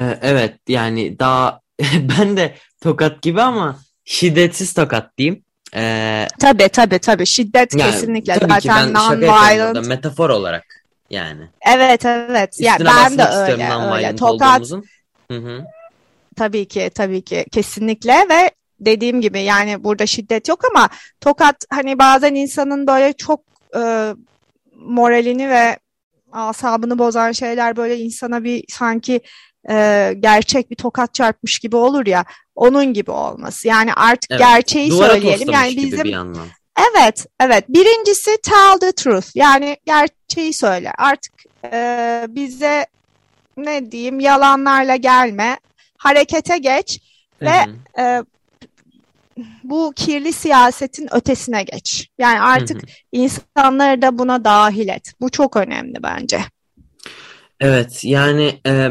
Ee, 0.00 0.18
evet 0.22 0.54
yani 0.68 1.18
daha 1.18 1.60
ben 1.92 2.36
de 2.36 2.54
tokat 2.80 3.22
gibi 3.22 3.42
ama 3.42 3.78
şiddetsiz 4.04 4.74
tokat 4.74 5.18
diyeyim. 5.18 5.42
Ee, 5.74 6.26
tabii 6.38 6.68
tabii 6.68 6.98
tabii 6.98 7.26
şiddet 7.26 7.76
yani, 7.76 7.90
kesinlikle 7.90 8.38
tabii 8.38 8.52
zaten 8.52 8.92
non-violent. 8.92 9.86
Metafor 9.86 10.30
olarak 10.30 10.64
yani. 11.10 11.48
Evet 11.74 12.04
evet. 12.04 12.60
Ya 12.60 12.72
yani 12.72 12.84
ben 12.84 13.18
de 13.18 13.24
öyle 13.24 13.68
öyle. 13.94 14.16
Tokat. 14.16 14.70
Hı 15.30 15.36
hı. 15.38 15.64
Tabii 16.36 16.68
ki 16.68 16.90
tabii 16.94 17.22
ki 17.22 17.46
kesinlikle 17.52 18.12
ve 18.12 18.50
dediğim 18.80 19.20
gibi 19.20 19.42
yani 19.42 19.84
burada 19.84 20.06
şiddet 20.06 20.48
yok 20.48 20.64
ama 20.70 20.88
tokat 21.20 21.64
hani 21.70 21.98
bazen 21.98 22.34
insanın 22.34 22.86
böyle 22.86 23.12
çok 23.12 23.40
e, 23.76 24.14
moralini 24.76 25.50
ve 25.50 25.78
asabını 26.32 26.98
bozan 26.98 27.32
şeyler 27.32 27.76
böyle 27.76 27.98
insana 27.98 28.44
bir 28.44 28.64
sanki 28.68 29.20
e, 29.70 30.14
gerçek 30.20 30.70
bir 30.70 30.76
tokat 30.76 31.14
çarpmış 31.14 31.58
gibi 31.58 31.76
olur 31.76 32.06
ya 32.06 32.24
onun 32.54 32.92
gibi 32.92 33.10
olması. 33.10 33.68
Yani 33.68 33.94
artık 33.94 34.30
evet, 34.30 34.40
gerçeği 34.40 34.92
söyleyelim. 34.92 35.50
Yani 35.50 35.76
bizim 35.76 36.04
bir 36.04 36.18
Evet, 36.90 37.26
evet. 37.40 37.68
Birincisi 37.68 38.36
tell 38.42 38.78
the 38.80 38.92
truth. 38.92 39.26
Yani 39.34 39.76
gerçeği 39.86 40.54
söyle. 40.54 40.92
Artık 40.98 41.32
e, 41.72 42.26
bize 42.28 42.86
ne 43.56 43.90
diyeyim 43.90 44.20
yalanlarla 44.20 44.96
gelme. 44.96 45.58
Harekete 45.98 46.58
geç 46.58 47.00
ve 47.42 47.56
e, 47.98 48.22
bu 49.64 49.92
kirli 49.96 50.32
siyasetin 50.32 51.14
ötesine 51.14 51.62
geç. 51.62 52.08
Yani 52.18 52.40
artık 52.40 52.82
hı 52.82 52.86
hı. 52.86 52.90
insanları 53.12 54.02
da 54.02 54.18
buna 54.18 54.44
dahil 54.44 54.88
et. 54.88 55.12
Bu 55.20 55.30
çok 55.30 55.56
önemli 55.56 56.02
bence. 56.02 56.40
Evet 57.60 58.04
yani 58.04 58.60
e, 58.66 58.90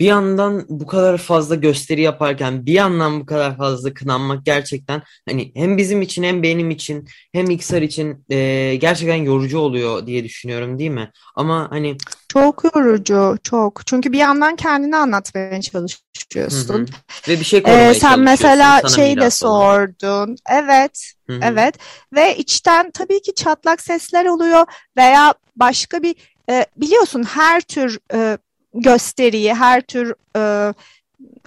bir 0.00 0.04
yandan 0.04 0.66
bu 0.68 0.86
kadar 0.86 1.18
fazla 1.18 1.54
gösteri 1.54 2.00
yaparken 2.02 2.66
bir 2.66 2.72
yandan 2.72 3.20
bu 3.20 3.26
kadar 3.26 3.56
fazla 3.56 3.94
kınanmak 3.94 4.46
gerçekten 4.46 5.02
hani 5.28 5.52
hem 5.54 5.76
bizim 5.78 6.02
için 6.02 6.22
hem 6.22 6.42
benim 6.42 6.70
için 6.70 7.08
hem 7.32 7.50
İksar 7.50 7.82
için 7.82 8.24
e, 8.30 8.74
gerçekten 8.74 9.16
yorucu 9.16 9.58
oluyor 9.58 10.06
diye 10.06 10.24
düşünüyorum 10.24 10.78
değil 10.78 10.90
mi? 10.90 11.10
Ama 11.34 11.70
hani 11.70 11.96
çok 12.28 12.64
yorucu 12.64 13.36
çok 13.42 13.86
çünkü 13.86 14.12
bir 14.12 14.18
yandan 14.18 14.56
kendini 14.56 14.96
anlatmaya 14.96 15.60
çalışıyorsun. 15.60 16.78
Hı 16.78 16.82
hı. 16.82 16.86
Ve 17.28 17.40
bir 17.40 17.44
şey 17.44 17.62
korumaya 17.62 17.90
ee, 17.90 17.94
Sen 17.94 18.20
mesela 18.20 18.88
şey 18.88 19.16
de 19.16 19.30
sordun. 19.30 20.36
Evet. 20.50 21.12
Hı 21.26 21.36
hı. 21.36 21.40
Evet. 21.42 21.74
Ve 22.12 22.36
içten 22.36 22.90
tabii 22.90 23.22
ki 23.22 23.34
çatlak 23.34 23.80
sesler 23.80 24.26
oluyor 24.26 24.66
veya 24.96 25.34
başka 25.56 26.02
bir 26.02 26.14
e, 26.50 26.66
biliyorsun 26.76 27.22
her 27.22 27.60
tür 27.60 27.98
e, 28.14 28.38
gösteriyi, 28.74 29.54
her 29.54 29.80
tür 29.80 30.14
e, 30.36 30.74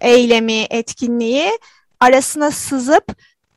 eylemi, 0.01 0.65
etkinliği 0.69 1.51
arasına 1.99 2.51
sızıp 2.51 3.05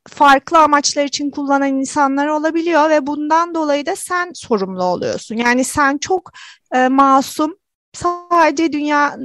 farklı 0.08 0.58
amaçlar 0.58 1.04
için 1.04 1.30
kullanan 1.30 1.68
insanlar 1.68 2.26
olabiliyor 2.26 2.90
ve 2.90 3.06
bundan 3.06 3.54
dolayı 3.54 3.86
da 3.86 3.96
sen 3.96 4.30
sorumlu 4.34 4.84
oluyorsun. 4.84 5.36
Yani 5.36 5.64
sen 5.64 5.98
çok 5.98 6.32
e, 6.74 6.88
masum, 6.88 7.56
sadece 7.92 8.72
dünya 8.72 9.16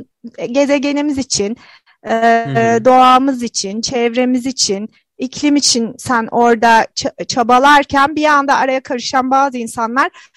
gezegenimiz 0.51 1.17
için, 1.17 1.57
e, 2.07 2.79
doğamız 2.85 3.43
için, 3.43 3.81
çevremiz 3.81 4.45
için, 4.45 4.89
iklim 5.17 5.55
için 5.55 5.95
sen 5.97 6.27
orada 6.31 6.87
çabalarken 7.27 8.15
bir 8.15 8.25
anda 8.25 8.55
araya 8.55 8.83
karışan 8.83 9.31
bazı 9.31 9.57
insanlar 9.57 10.30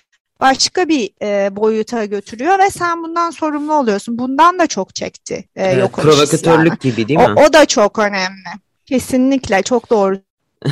başka 0.44 0.88
bir 0.88 1.10
e, 1.22 1.56
boyuta 1.56 2.04
götürüyor 2.04 2.58
ve 2.58 2.70
sen 2.70 3.02
bundan 3.02 3.30
sorumlu 3.30 3.74
oluyorsun. 3.74 4.18
Bundan 4.18 4.58
da 4.58 4.66
çok 4.66 4.94
çekti 4.94 5.34
e, 5.34 5.64
evet, 5.64 5.78
yok 5.78 5.92
Provokatörlük 5.92 6.70
yani. 6.70 6.78
gibi 6.78 7.08
değil 7.08 7.20
mi? 7.20 7.34
O, 7.36 7.44
o 7.44 7.52
da 7.52 7.66
çok 7.66 7.98
önemli. 7.98 8.48
Kesinlikle 8.86 9.62
çok 9.62 9.90
doğru. 9.90 10.20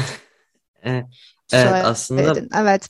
evet, 0.82 1.04
evet 1.52 1.84
aslında. 1.84 2.34
Evet. 2.56 2.88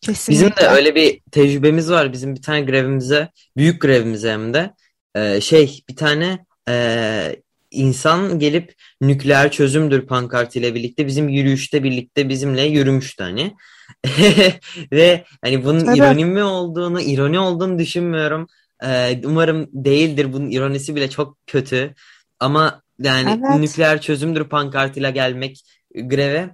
Kesinlikle. 0.00 0.46
Bizim 0.46 0.56
de 0.56 0.68
öyle 0.68 0.94
bir 0.94 1.20
tecrübemiz 1.32 1.90
var. 1.90 2.12
Bizim 2.12 2.34
bir 2.34 2.42
tane 2.42 2.60
grevimize, 2.60 3.28
büyük 3.56 3.80
grevimize 3.80 4.32
hem 4.32 4.54
de 4.54 4.70
e, 5.14 5.40
şey 5.40 5.82
bir 5.88 5.96
tane 5.96 6.46
e, 6.68 7.36
insan 7.70 8.38
gelip 8.38 8.74
nükleer 9.00 9.50
çözümdür 9.50 10.06
pankartıyla 10.06 10.74
birlikte 10.74 11.06
bizim 11.06 11.28
yürüyüşte 11.28 11.84
birlikte 11.84 12.28
bizimle 12.28 12.62
yürümüştü 12.62 13.24
hani. 13.24 13.54
Ve 14.92 15.24
hani 15.42 15.64
bunun 15.64 15.84
Tabii. 15.84 15.98
ironi 15.98 16.24
mi 16.24 16.42
olduğunu, 16.42 17.00
ironi 17.00 17.38
olduğunu 17.38 17.78
düşünmüyorum. 17.78 18.46
Ee, 18.84 19.20
umarım 19.24 19.68
değildir. 19.72 20.32
Bunun 20.32 20.50
ironisi 20.50 20.96
bile 20.96 21.10
çok 21.10 21.46
kötü. 21.46 21.94
Ama 22.40 22.82
yani 22.98 23.30
evet. 23.30 23.60
nükleer 23.60 24.00
çözümdür 24.00 24.44
pankartıyla 24.44 25.10
gelmek 25.10 25.64
greve 25.94 26.50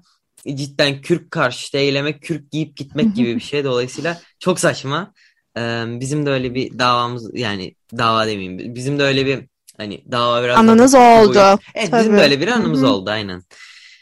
cidden 0.55 1.01
kürk 1.01 1.31
karşıtı 1.31 1.79
eylemek, 1.79 2.23
kürk 2.23 2.51
giyip 2.51 2.77
gitmek 2.77 3.15
gibi 3.17 3.35
bir 3.35 3.41
şey. 3.41 3.65
Dolayısıyla 3.65 4.21
çok 4.39 4.61
saçma. 4.61 5.13
Ee, 5.57 5.85
bizim 5.87 6.27
de 6.27 6.31
öyle 6.31 6.55
bir 6.55 6.79
davamız 6.79 7.31
yani 7.35 7.75
dava 7.99 8.27
demeyeyim. 8.27 8.75
Bizim 8.75 8.99
de 8.99 9.03
öyle 9.03 9.27
bir 9.27 9.45
hani 9.77 10.05
dava 10.13 10.43
biraz 10.43 10.59
anınız 10.59 10.95
oldu. 10.95 11.61
Evet 11.75 11.91
Tabii. 11.91 12.01
bizim 12.01 12.17
de 12.17 12.23
öyle 12.23 12.41
bir 12.41 12.49
anımız 12.49 12.83
oldu 12.83 13.11
aynen. 13.11 13.43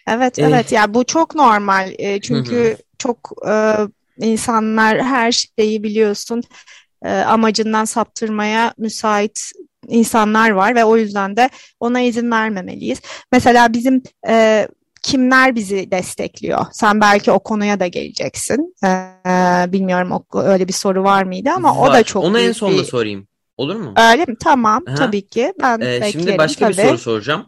Evet 0.08 0.38
ee, 0.38 0.42
evet 0.42 0.72
ya 0.72 0.80
yani 0.80 0.94
bu 0.94 1.04
çok 1.04 1.34
normal. 1.34 1.92
E, 1.98 2.20
çünkü 2.20 2.76
çok 2.98 3.32
e, 3.48 3.74
insanlar 4.18 5.02
her 5.02 5.32
şeyi 5.32 5.82
biliyorsun 5.82 6.42
e, 7.04 7.10
amacından 7.10 7.84
saptırmaya 7.84 8.74
müsait 8.78 9.50
insanlar 9.88 10.50
var 10.50 10.74
ve 10.74 10.84
o 10.84 10.96
yüzden 10.96 11.36
de 11.36 11.50
ona 11.80 12.00
izin 12.00 12.30
vermemeliyiz. 12.30 13.00
Mesela 13.32 13.72
bizim 13.72 14.02
e, 14.28 14.68
kimler 15.06 15.54
bizi 15.54 15.90
destekliyor? 15.90 16.66
Sen 16.72 17.00
belki 17.00 17.30
o 17.30 17.38
konuya 17.38 17.80
da 17.80 17.86
geleceksin. 17.86 18.74
Ee, 18.84 18.88
bilmiyorum 19.72 20.12
o, 20.12 20.40
öyle 20.42 20.68
bir 20.68 20.72
soru 20.72 21.04
var 21.04 21.22
mıydı 21.22 21.50
ama 21.50 21.80
var. 21.80 21.88
o 21.88 21.92
da 21.92 22.02
çok 22.02 22.24
Onu 22.24 22.38
en 22.38 22.52
sonunda 22.52 22.82
bir... 22.82 22.86
sorayım. 22.86 23.26
Olur 23.56 23.76
mu? 23.76 23.94
Öyle 24.12 24.24
mi? 24.24 24.36
Tamam 24.40 24.84
Aha. 24.88 24.94
tabii 24.94 25.26
ki. 25.26 25.52
Ben 25.62 25.80
ee, 25.80 26.12
Şimdi 26.12 26.38
başka 26.38 26.64
tabii. 26.64 26.76
bir 26.76 26.88
soru 26.88 26.98
soracağım. 26.98 27.46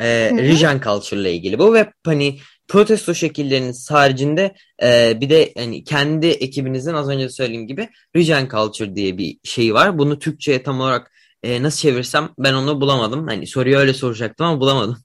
Ee, 0.00 0.30
Region 0.36 0.80
Culture 0.80 1.20
ile 1.20 1.32
ilgili. 1.32 1.58
Bu 1.58 1.74
ve 1.74 1.92
hani 2.06 2.38
protesto 2.68 3.14
şekillerinin 3.14 3.74
haricinde 3.88 4.54
e, 4.82 5.20
bir 5.20 5.30
de 5.30 5.52
hani 5.56 5.84
kendi 5.84 6.26
ekibinizin 6.26 6.94
az 6.94 7.08
önce 7.08 7.28
söylediğim 7.28 7.66
gibi 7.66 7.88
Region 8.16 8.48
Culture 8.48 8.96
diye 8.96 9.18
bir 9.18 9.38
şey 9.44 9.74
var. 9.74 9.98
Bunu 9.98 10.18
Türkçe'ye 10.18 10.62
tam 10.62 10.80
olarak 10.80 11.12
e, 11.42 11.62
nasıl 11.62 11.78
çevirsem 11.78 12.28
ben 12.38 12.54
onu 12.54 12.80
bulamadım. 12.80 13.26
Hani 13.26 13.46
soruyu 13.46 13.76
öyle 13.76 13.94
soracaktım 13.94 14.46
ama 14.46 14.60
bulamadım. 14.60 14.98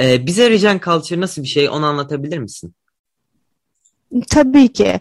E, 0.00 0.26
bize 0.26 0.50
Region 0.50 0.80
Culture 0.84 1.20
nasıl 1.20 1.42
bir 1.42 1.48
şey 1.48 1.68
onu 1.68 1.86
anlatabilir 1.86 2.38
misin? 2.38 2.74
Tabii 4.30 4.72
ki. 4.72 5.00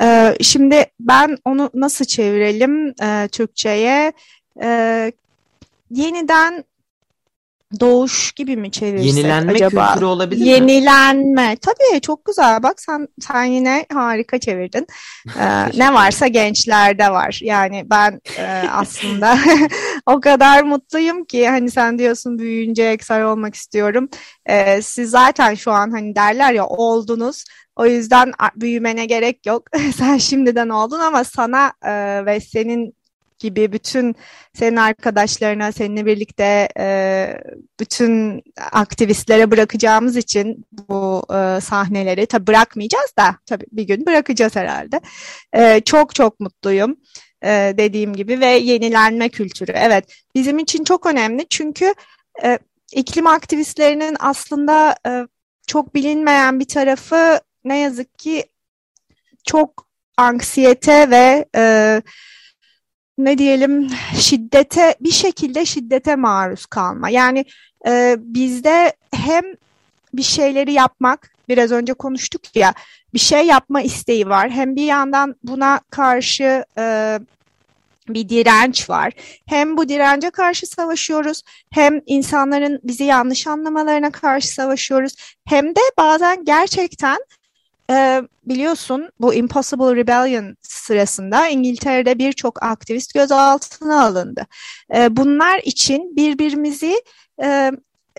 Ee, 0.00 0.36
şimdi 0.40 0.86
ben 1.00 1.38
onu 1.44 1.70
nasıl 1.74 2.04
çevirelim 2.04 2.94
e, 3.02 3.28
Türkçe'ye? 3.32 4.12
Ee, 4.62 5.12
yeniden 5.90 6.64
doğuş 7.80 8.32
gibi 8.32 8.56
mi 8.56 8.70
çevirsek 8.70 9.06
Yenilenme 9.06 9.52
acaba? 9.52 9.88
kültürü 9.88 10.04
olabilir 10.04 10.44
Yenilenme. 10.44 10.64
mi? 10.66 10.72
Yenilenme. 10.72 11.56
Tabii 11.56 12.00
çok 12.00 12.24
güzel. 12.24 12.62
Bak 12.62 12.80
sen 12.80 13.08
sen 13.20 13.44
yine 13.44 13.86
harika 13.92 14.38
çevirdin. 14.38 14.86
Ee, 15.40 15.78
ne 15.78 15.94
varsa 15.94 16.26
gençlerde 16.26 17.10
var. 17.10 17.38
Yani 17.42 17.82
ben 17.90 18.20
e, 18.38 18.44
aslında 18.70 19.38
o 20.06 20.20
kadar 20.20 20.62
mutluyum 20.62 21.24
ki 21.24 21.48
hani 21.48 21.70
sen 21.70 21.98
diyorsun 21.98 22.38
büyüyünce 22.38 22.84
eksar 22.84 23.22
olmak 23.22 23.54
istiyorum. 23.54 24.08
Ee, 24.46 24.82
siz 24.82 25.10
zaten 25.10 25.54
şu 25.54 25.70
an 25.72 25.90
hani 25.90 26.14
derler 26.16 26.52
ya 26.52 26.66
oldunuz. 26.66 27.44
O 27.76 27.86
yüzden 27.86 28.32
büyümene 28.56 29.06
gerek 29.06 29.46
yok. 29.46 29.62
Sen 29.96 30.16
şimdiden 30.18 30.68
oldun 30.68 31.00
ama 31.00 31.24
sana 31.24 31.72
e, 31.84 32.26
ve 32.26 32.40
senin 32.40 32.94
gibi 33.42 33.72
bütün 33.72 34.14
senin 34.54 34.76
arkadaşlarına, 34.76 35.72
seninle 35.72 36.06
birlikte 36.06 36.68
e, 36.78 36.86
bütün 37.80 38.42
aktivistlere 38.72 39.50
bırakacağımız 39.50 40.16
için 40.16 40.64
bu 40.72 41.22
e, 41.30 41.60
sahneleri 41.60 42.26
tabii 42.26 42.46
bırakmayacağız 42.46 43.12
da 43.18 43.36
tabii 43.46 43.66
bir 43.72 43.82
gün 43.82 44.06
bırakacağız 44.06 44.56
herhalde. 44.56 45.00
E, 45.52 45.80
çok 45.80 46.14
çok 46.14 46.40
mutluyum 46.40 46.96
e, 47.44 47.74
dediğim 47.78 48.12
gibi 48.14 48.40
ve 48.40 48.46
yenilenme 48.46 49.28
kültürü. 49.28 49.72
Evet 49.74 50.04
bizim 50.34 50.58
için 50.58 50.84
çok 50.84 51.06
önemli 51.06 51.46
çünkü 51.50 51.94
e, 52.44 52.58
iklim 52.92 53.26
aktivistlerinin 53.26 54.16
aslında 54.20 54.96
e, 55.06 55.26
çok 55.66 55.94
bilinmeyen 55.94 56.60
bir 56.60 56.68
tarafı 56.68 57.40
ne 57.64 57.78
yazık 57.78 58.18
ki 58.18 58.44
çok 59.44 59.86
anksiyete 60.16 61.10
ve 61.10 61.44
e, 61.56 62.02
ne 63.24 63.38
diyelim 63.38 63.88
şiddete 64.18 64.94
bir 65.00 65.10
şekilde 65.10 65.64
şiddete 65.64 66.16
maruz 66.16 66.66
kalma. 66.66 67.08
Yani 67.08 67.44
e, 67.86 68.16
bizde 68.18 68.92
hem 69.14 69.44
bir 70.14 70.22
şeyleri 70.22 70.72
yapmak 70.72 71.32
biraz 71.48 71.72
önce 71.72 71.92
konuştuk 71.92 72.56
ya 72.56 72.74
bir 73.14 73.18
şey 73.18 73.46
yapma 73.46 73.82
isteği 73.82 74.28
var. 74.28 74.50
Hem 74.50 74.76
bir 74.76 74.84
yandan 74.84 75.36
buna 75.42 75.80
karşı 75.90 76.64
e, 76.78 77.18
bir 78.08 78.28
direnç 78.28 78.90
var. 78.90 79.12
Hem 79.46 79.76
bu 79.76 79.88
dirence 79.88 80.30
karşı 80.30 80.66
savaşıyoruz, 80.66 81.42
hem 81.70 82.00
insanların 82.06 82.80
bizi 82.84 83.04
yanlış 83.04 83.46
anlamalarına 83.46 84.10
karşı 84.10 84.48
savaşıyoruz, 84.48 85.14
hem 85.44 85.74
de 85.74 85.80
bazen 85.98 86.44
gerçekten 86.44 87.18
e, 87.92 88.22
biliyorsun 88.44 89.10
bu 89.20 89.34
Impossible 89.34 89.96
Rebellion 89.96 90.56
sırasında 90.62 91.48
İngiltere'de 91.48 92.18
birçok 92.18 92.62
aktivist 92.62 93.14
gözaltına 93.14 94.04
alındı. 94.04 94.46
E, 94.94 95.16
bunlar 95.16 95.60
için 95.64 96.16
birbirimizi 96.16 97.02
e, 97.42 97.72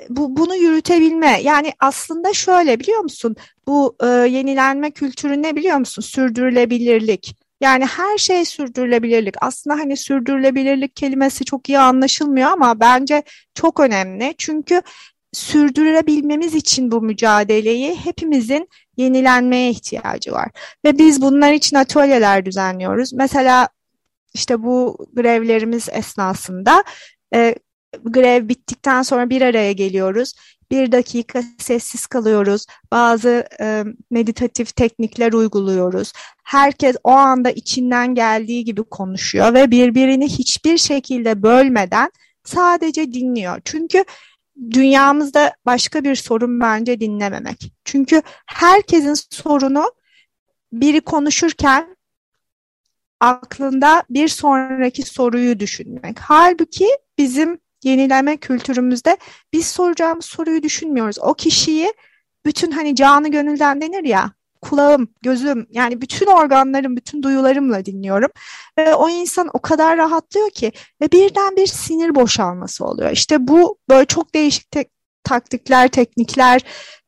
bu, 0.09 0.37
bunu 0.37 0.55
yürütebilme 0.55 1.41
yani 1.41 1.73
aslında 1.79 2.33
şöyle 2.33 2.79
biliyor 2.79 2.99
musun? 2.99 3.35
Bu 3.67 3.95
e, 4.03 4.07
yenilenme 4.07 4.91
kültürü 4.91 5.41
ne 5.41 5.55
biliyor 5.55 5.77
musun? 5.77 6.01
Sürdürülebilirlik. 6.01 7.35
Yani 7.61 7.85
her 7.85 8.17
şey 8.17 8.45
sürdürülebilirlik. 8.45 9.35
Aslında 9.41 9.75
hani 9.75 9.97
sürdürülebilirlik 9.97 10.95
kelimesi 10.95 11.45
çok 11.45 11.69
iyi 11.69 11.79
anlaşılmıyor 11.79 12.49
ama 12.49 12.79
bence 12.79 13.23
çok 13.55 13.79
önemli. 13.79 14.35
Çünkü 14.37 14.81
sürdürebilmemiz 15.33 16.55
için 16.55 16.91
bu 16.91 17.01
mücadeleyi 17.01 17.95
hepimizin 17.95 18.69
yenilenmeye 18.97 19.69
ihtiyacı 19.69 20.31
var. 20.31 20.49
Ve 20.85 20.97
biz 20.97 21.21
bunlar 21.21 21.53
için 21.53 21.77
atölyeler 21.77 22.45
düzenliyoruz. 22.45 23.13
Mesela 23.13 23.69
işte 24.33 24.63
bu 24.63 25.07
grevlerimiz 25.13 25.89
esnasında 25.91 26.83
e, 27.35 27.55
grev 28.03 28.49
bittikten 28.49 29.01
sonra 29.01 29.29
bir 29.29 29.41
araya 29.41 29.71
geliyoruz. 29.71 30.33
Bir 30.71 30.91
dakika 30.91 31.43
sessiz 31.57 32.07
kalıyoruz. 32.07 32.65
Bazı 32.91 33.47
e, 33.61 33.83
meditatif 34.11 34.75
teknikler 34.75 35.33
uyguluyoruz. 35.33 36.11
Herkes 36.43 36.95
o 37.03 37.11
anda 37.11 37.51
içinden 37.51 38.15
geldiği 38.15 38.65
gibi 38.65 38.83
konuşuyor 38.83 39.53
ve 39.53 39.71
birbirini 39.71 40.27
hiçbir 40.27 40.77
şekilde 40.77 41.43
bölmeden 41.43 42.11
sadece 42.43 43.13
dinliyor. 43.13 43.61
Çünkü 43.65 44.03
dünyamızda 44.71 45.53
başka 45.65 46.03
bir 46.03 46.15
sorun 46.15 46.59
bence 46.59 46.99
dinlememek. 46.99 47.73
Çünkü 47.85 48.21
herkesin 48.45 49.13
sorunu 49.13 49.91
biri 50.73 51.01
konuşurken 51.01 51.95
aklında 53.19 54.03
bir 54.09 54.27
sonraki 54.27 55.03
soruyu 55.03 55.59
düşünmek. 55.59 56.19
Halbuki 56.19 56.87
bizim 57.17 57.59
yenileme 57.83 58.37
kültürümüzde 58.37 59.17
biz 59.53 59.67
soracağımız 59.67 60.25
soruyu 60.25 60.63
düşünmüyoruz. 60.63 61.19
O 61.19 61.33
kişiyi 61.33 61.93
bütün 62.45 62.71
hani 62.71 62.95
canı 62.95 63.31
gönülden 63.31 63.81
denir 63.81 64.03
ya 64.03 64.31
kulağım, 64.63 65.07
gözüm 65.21 65.67
yani 65.69 66.01
bütün 66.01 66.25
organlarım, 66.27 66.95
bütün 66.95 67.23
duyularımla 67.23 67.85
dinliyorum. 67.85 68.29
Ve 68.77 68.95
o 68.95 69.09
insan 69.09 69.49
o 69.53 69.59
kadar 69.59 69.97
rahatlıyor 69.97 70.49
ki 70.49 70.71
ve 71.01 71.11
birden 71.11 71.55
bir 71.55 71.67
sinir 71.67 72.15
boşalması 72.15 72.85
oluyor. 72.85 73.11
İşte 73.11 73.47
bu 73.47 73.77
böyle 73.89 74.05
çok 74.05 74.35
değişik 74.35 74.71
te 74.71 74.85
taktikler, 75.23 75.87
teknikler, 75.87 76.61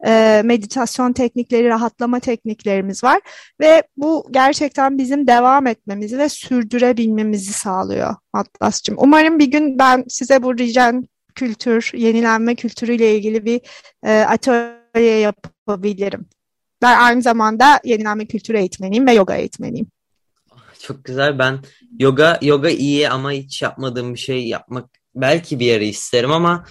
e, 0.06 0.42
meditasyon 0.46 1.14
teknikleri, 1.14 1.70
rahatlama 1.70 2.20
tekniklerimiz 2.20 3.04
var. 3.04 3.22
Ve 3.60 3.84
bu 3.98 4.28
gerçekten 4.32 4.98
bizim 4.98 5.28
devam 5.28 5.68
etmemizi 5.68 6.18
ve 6.18 6.30
sürdürebilmemizi 6.30 7.54
sağlıyor 7.54 8.16
Atlas'cığım. 8.34 8.96
Umarım 9.00 9.40
bir 9.40 9.52
gün 9.52 9.80
ben 9.80 10.04
size 10.08 10.44
bu 10.44 10.58
rijen 10.58 11.08
kültür, 11.36 11.92
yenilenme 11.94 12.56
kültürüyle 12.56 13.16
ilgili 13.16 13.46
bir 13.46 13.62
e, 14.04 14.20
atölye 14.20 15.20
yapabilirim. 15.20 16.26
Ben 16.86 17.00
aynı 17.00 17.22
zamanda 17.22 17.80
yenilenme 17.84 18.26
kültürü 18.26 18.58
eğitmeniyim 18.58 19.08
ve 19.08 19.14
yoga 19.14 19.36
eğitmeniyim. 19.36 19.88
Çok 20.80 21.04
güzel. 21.04 21.40
Ben 21.40 21.60
yoga 22.00 22.40
yoga 22.42 22.70
iyi 22.70 23.10
ama 23.10 23.32
hiç 23.32 23.62
yapmadığım 23.62 24.14
bir 24.14 24.20
şey 24.20 24.48
yapmak 24.48 24.90
belki 25.16 25.60
bir 25.60 25.66
yere 25.66 25.88
isterim 25.88 26.32
ama 26.32 26.66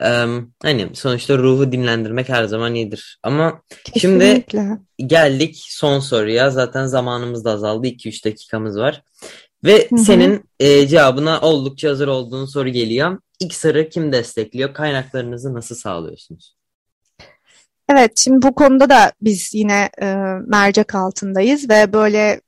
um, 0.00 0.52
hani 0.62 0.90
sonuçta 0.94 1.38
ruhu 1.38 1.72
dinlendirmek 1.72 2.28
her 2.28 2.44
zaman 2.44 2.74
iyidir. 2.74 3.18
Ama 3.22 3.62
Kesinlikle. 3.84 4.58
şimdi 4.58 5.08
geldik 5.08 5.58
son 5.68 6.00
soruya. 6.00 6.50
Zaten 6.50 6.86
zamanımız 6.86 7.44
da 7.44 7.50
azaldı. 7.50 7.86
2-3 7.86 8.24
dakikamız 8.24 8.78
var. 8.78 9.02
Ve 9.64 9.88
Hı-hı. 9.90 9.98
senin 9.98 10.44
e, 10.60 10.88
cevabına 10.88 11.40
oldukça 11.40 11.90
hazır 11.90 12.08
olduğun 12.08 12.44
soru 12.44 12.68
geliyor. 12.68 13.18
İlk 13.40 13.54
soru 13.54 13.88
kim 13.88 14.12
destekliyor? 14.12 14.74
Kaynaklarınızı 14.74 15.54
nasıl 15.54 15.74
sağlıyorsunuz? 15.74 16.59
Evet, 17.90 18.18
şimdi 18.18 18.42
bu 18.42 18.54
konuda 18.54 18.90
da 18.90 19.12
biz 19.22 19.54
yine 19.54 19.90
e, 20.02 20.14
mercek 20.46 20.94
altındayız 20.94 21.70
ve 21.70 21.92
böyle 21.92 22.40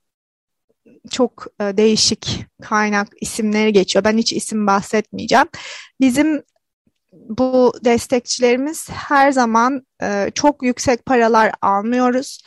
çok 1.10 1.46
e, 1.60 1.76
değişik 1.76 2.46
kaynak 2.62 3.08
isimleri 3.20 3.72
geçiyor. 3.72 4.04
Ben 4.04 4.18
hiç 4.18 4.32
isim 4.32 4.66
bahsetmeyeceğim. 4.66 5.46
Bizim 6.00 6.42
bu 7.12 7.72
destekçilerimiz 7.84 8.90
her 8.90 9.32
zaman 9.32 9.86
e, 10.02 10.30
çok 10.34 10.62
yüksek 10.62 11.06
paralar 11.06 11.52
almıyoruz. 11.62 12.42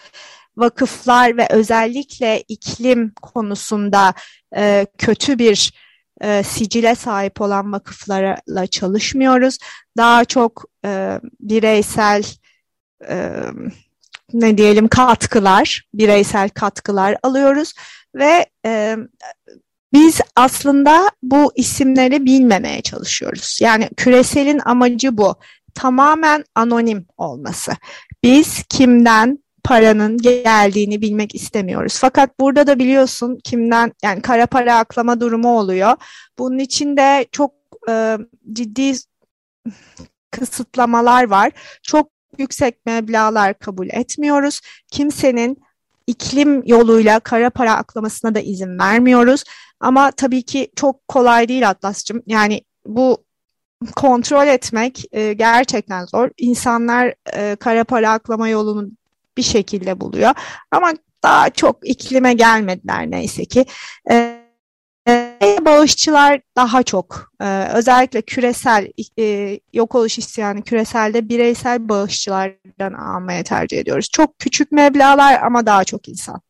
Vakıflar 0.58 1.38
ve 1.38 1.48
özellikle 1.50 2.44
iklim 2.48 3.14
konusunda 3.22 4.14
e, 4.58 4.88
kötü 4.98 5.40
bir 5.40 5.74
e, 6.22 6.44
sicile 6.44 6.96
sahip 6.96 7.42
olan 7.42 7.72
vakıflarla 7.72 8.68
çalışmıyoruz. 8.68 9.58
Daha 9.98 10.26
çok 10.26 10.66
e, 10.86 11.20
bireysel 11.40 12.24
ne 14.34 14.58
diyelim 14.58 14.88
katkılar, 14.88 15.88
bireysel 15.94 16.50
katkılar 16.50 17.18
alıyoruz 17.24 17.74
ve 18.16 18.46
e, 18.66 18.98
biz 19.94 20.22
aslında 20.36 21.12
bu 21.24 21.52
isimleri 21.56 22.26
bilmemeye 22.26 22.82
çalışıyoruz. 22.82 23.60
Yani 23.62 23.90
küreselin 23.98 24.60
amacı 24.66 25.18
bu. 25.18 25.36
Tamamen 25.74 26.44
anonim 26.56 27.06
olması. 27.18 27.72
Biz 28.24 28.64
kimden 28.70 29.40
paranın 29.64 30.18
geldiğini 30.18 31.02
bilmek 31.02 31.36
istemiyoruz. 31.36 31.98
Fakat 32.00 32.40
burada 32.40 32.68
da 32.68 32.80
biliyorsun 32.80 33.40
kimden 33.44 33.94
yani 34.04 34.22
kara 34.22 34.48
para 34.48 34.78
aklama 34.78 35.20
durumu 35.20 35.60
oluyor. 35.60 35.96
Bunun 36.40 36.58
için 36.58 36.98
de 36.98 37.26
çok 37.32 37.54
e, 37.90 38.18
ciddi 38.54 38.94
kısıtlamalar 40.32 41.24
var. 41.24 41.52
Çok 41.84 42.15
yüksek 42.40 42.86
meblağlar 42.86 43.60
kabul 43.60 43.88
etmiyoruz. 43.92 44.62
Kimsenin 44.92 45.62
iklim 46.08 46.64
yoluyla 46.66 47.20
kara 47.20 47.50
para 47.50 47.76
aklamasına 47.76 48.36
da 48.36 48.40
izin 48.40 48.80
vermiyoruz. 48.80 49.44
Ama 49.80 50.12
tabii 50.12 50.44
ki 50.44 50.72
çok 50.76 51.08
kolay 51.08 51.48
değil 51.48 51.70
Atlas'cığım. 51.70 52.24
Yani 52.28 52.62
bu 52.86 53.26
kontrol 53.96 54.48
etmek 54.48 55.06
e, 55.12 55.34
gerçekten 55.34 56.06
zor. 56.06 56.30
İnsanlar 56.38 57.14
e, 57.34 57.56
kara 57.56 57.84
para 57.84 58.12
aklama 58.12 58.50
yolunu 58.50 58.90
bir 59.38 59.44
şekilde 59.44 60.00
buluyor. 60.00 60.32
Ama 60.72 60.94
daha 61.24 61.50
çok 61.50 61.90
iklime 61.90 62.34
gelmediler 62.34 63.12
neyse 63.12 63.46
ki. 63.46 63.66
E, 64.12 64.35
bağışçılar 65.42 66.42
daha 66.58 66.84
çok 66.84 67.32
e, 67.42 67.68
özellikle 67.74 68.22
küresel 68.22 68.88
e, 69.20 69.60
yok 69.74 69.96
oluş 69.96 70.18
isyanı 70.18 70.62
küreselde 70.62 71.30
bireysel 71.30 71.90
bağışçılardan 71.90 72.94
almaya 72.94 73.44
tercih 73.44 73.80
ediyoruz. 73.80 74.10
Çok 74.12 74.40
küçük 74.40 74.72
meblağlar 74.72 75.42
ama 75.44 75.66
daha 75.66 75.84
çok 75.84 76.10
insan. 76.10 76.42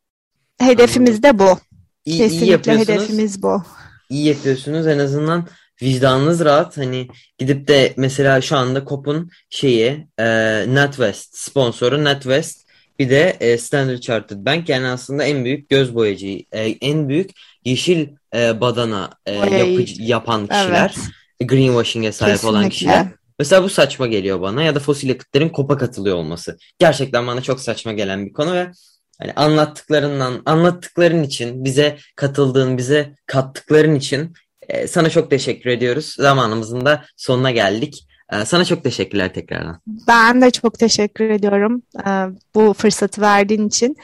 Hedefimiz 0.59 1.23
de 1.23 1.39
bu. 1.39 1.59
İyi, 2.05 2.17
Kesinlikle 2.17 2.73
iyi 2.73 2.79
hedefimiz 2.79 3.43
bu. 3.43 3.63
İyi 4.09 4.27
yapıyorsunuz 4.27 4.87
en 4.87 4.99
azından 4.99 5.47
vicdanınız 5.81 6.45
rahat. 6.45 6.77
Hani 6.77 7.07
gidip 7.37 7.67
de 7.67 7.93
mesela 7.97 8.41
şu 8.41 8.57
anda 8.57 8.85
COP'un 8.85 9.29
şeyi 9.49 10.07
e, 10.19 10.25
NatWest 10.67 11.37
sponsoru 11.37 12.03
NatWest 12.03 12.64
bir 12.99 13.09
de 13.09 13.37
e, 13.39 13.57
Standard 13.57 13.99
Chartered 13.99 14.45
Bank 14.45 14.69
yani 14.69 14.87
aslında 14.87 15.23
en 15.23 15.45
büyük 15.45 15.69
göz 15.69 15.95
boyacı, 15.95 16.27
e, 16.51 16.61
en 16.81 17.09
büyük 17.09 17.31
yeşil 17.65 18.07
e, 18.35 18.61
badana 18.61 19.09
e, 19.25 19.33
yapıcı, 19.33 20.03
yapan 20.03 20.47
kişiler, 20.47 20.95
evet. 20.95 21.49
greenwashing'e 21.49 22.11
sahip 22.11 22.33
Kesinlikle. 22.33 22.57
olan 22.57 22.69
kişiler. 22.69 23.07
Mesela 23.39 23.63
bu 23.63 23.69
saçma 23.69 24.07
geliyor 24.07 24.41
bana 24.41 24.63
ya 24.63 24.75
da 24.75 24.79
fosil 24.79 25.09
yakıtların 25.09 25.49
kopa 25.49 25.77
katılıyor 25.77 26.15
olması. 26.15 26.57
Gerçekten 26.79 27.27
bana 27.27 27.41
çok 27.41 27.59
saçma 27.59 27.93
gelen 27.93 28.25
bir 28.25 28.33
konu 28.33 28.53
ve 28.53 28.71
hani 29.19 29.33
anlattıklarından, 29.33 30.41
anlattıkların 30.45 31.23
için, 31.23 31.65
bize 31.65 31.97
katıldığın, 32.15 32.77
bize 32.77 33.15
kattıkların 33.25 33.95
için 33.95 34.33
e, 34.69 34.87
sana 34.87 35.09
çok 35.09 35.29
teşekkür 35.29 35.69
ediyoruz. 35.69 36.15
Zamanımızın 36.17 36.85
da 36.85 37.05
sonuna 37.17 37.51
geldik. 37.51 38.07
E, 38.31 38.45
sana 38.45 38.65
çok 38.65 38.83
teşekkürler 38.83 39.33
tekrardan. 39.33 39.81
Ben 40.07 40.41
de 40.41 40.51
çok 40.51 40.79
teşekkür 40.79 41.29
ediyorum 41.29 41.81
e, 42.07 42.09
bu 42.55 42.73
fırsatı 42.73 43.21
verdiğin 43.21 43.67
için 43.67 43.97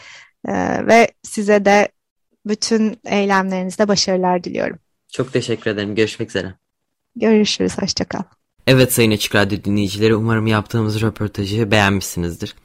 e, 0.47 0.53
ve 0.87 1.07
size 1.23 1.65
de 1.65 1.89
bütün 2.45 2.99
eylemlerinizde 3.05 3.87
başarılar 3.87 4.43
diliyorum. 4.43 4.79
Çok 5.11 5.33
teşekkür 5.33 5.71
ederim. 5.71 5.95
Görüşmek 5.95 6.29
üzere. 6.29 6.53
Görüşürüz. 7.15 7.77
Hoşçakal. 7.77 8.23
Evet 8.67 8.93
Sayın 8.93 9.11
Açık 9.11 9.35
Radyo 9.35 9.63
dinleyicileri 9.63 10.15
umarım 10.15 10.47
yaptığımız 10.47 11.01
röportajı 11.01 11.71
beğenmişsinizdir. 11.71 12.55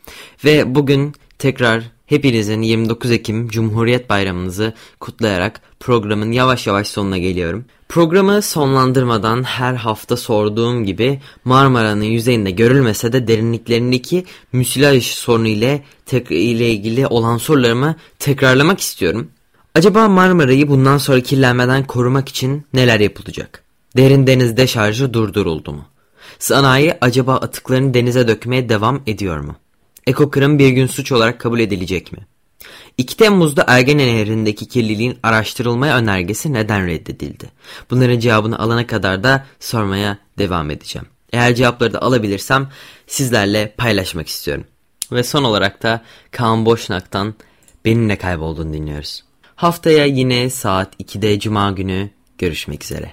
Ve 0.45 0.75
bugün 0.75 1.15
tekrar 1.39 1.85
hepinizin 2.07 2.63
29 2.63 3.11
Ekim 3.11 3.49
Cumhuriyet 3.49 4.11
Bayramınızı 4.11 4.73
kutlayarak 5.01 5.61
programın 5.81 6.33
yavaş 6.33 6.67
yavaş 6.67 6.89
sonuna 6.89 7.19
geliyorum. 7.19 7.65
Programı 7.89 8.43
sonlandırmadan 8.43 9.43
her 9.43 9.75
hafta 9.75 10.17
sorduğum 10.17 10.85
gibi 10.85 11.21
Marmara'nın 11.45 12.05
yüzeyinde 12.05 12.51
görülmese 12.51 13.13
de 13.13 13.29
derinliklerindeki 13.29 14.25
müsilaj 14.53 15.05
sorunu 15.05 15.49
ile, 15.49 15.85
ile 16.31 16.71
ilgili 16.71 17.07
olan 17.07 17.39
sorularımı 17.39 17.97
tekrarlamak 18.19 18.81
istiyorum. 18.81 19.31
Acaba 19.75 20.09
Marmara'yı 20.09 20.69
bundan 20.69 20.99
sonra 20.99 21.21
kirlenmeden 21.21 21.85
korumak 21.85 22.29
için 22.29 22.67
neler 22.73 23.01
yapılacak? 23.01 23.63
Derin 23.97 24.27
denizde 24.27 24.67
şarjı 24.67 25.15
durduruldu 25.15 25.73
mu? 25.73 25.85
Sanayi 26.39 26.95
acaba 27.01 27.37
atıklarını 27.37 27.95
denize 27.95 28.29
dökmeye 28.29 28.69
devam 28.69 29.03
ediyor 29.07 29.41
mu? 29.41 29.57
Ekokırım 30.07 30.59
bir 30.59 30.69
gün 30.69 30.87
suç 30.87 31.13
olarak 31.13 31.41
kabul 31.41 31.61
edilecek 31.61 32.13
mi? 32.13 32.19
2 32.99 33.17
Temmuz'da 33.17 33.65
Ergene 33.69 34.07
Nehri'ndeki 34.07 34.69
kirliliğin 34.69 35.19
araştırılmaya 35.23 35.97
önergesi 35.97 36.53
neden 36.53 36.87
reddedildi? 36.87 37.51
Bunların 37.91 38.19
cevabını 38.19 38.59
alana 38.59 38.87
kadar 38.87 39.25
da 39.25 39.47
sormaya 39.61 40.19
devam 40.39 40.71
edeceğim. 40.71 41.09
Eğer 41.33 41.55
cevapları 41.55 41.93
da 41.93 42.03
alabilirsem 42.03 42.69
sizlerle 43.07 43.75
paylaşmak 43.79 44.29
istiyorum. 44.29 44.65
Ve 45.13 45.23
son 45.23 45.45
olarak 45.45 45.83
da 45.83 46.05
Kaan 46.31 46.67
Boşnak'tan 46.67 47.35
Benimle 47.85 48.17
Kaybolduğunu 48.17 48.73
dinliyoruz. 48.73 49.25
Haftaya 49.55 50.05
yine 50.05 50.51
saat 50.51 51.01
2'de 51.01 51.41
Cuma 51.41 51.71
günü 51.71 52.11
görüşmek 52.39 52.85
üzere. 52.85 53.13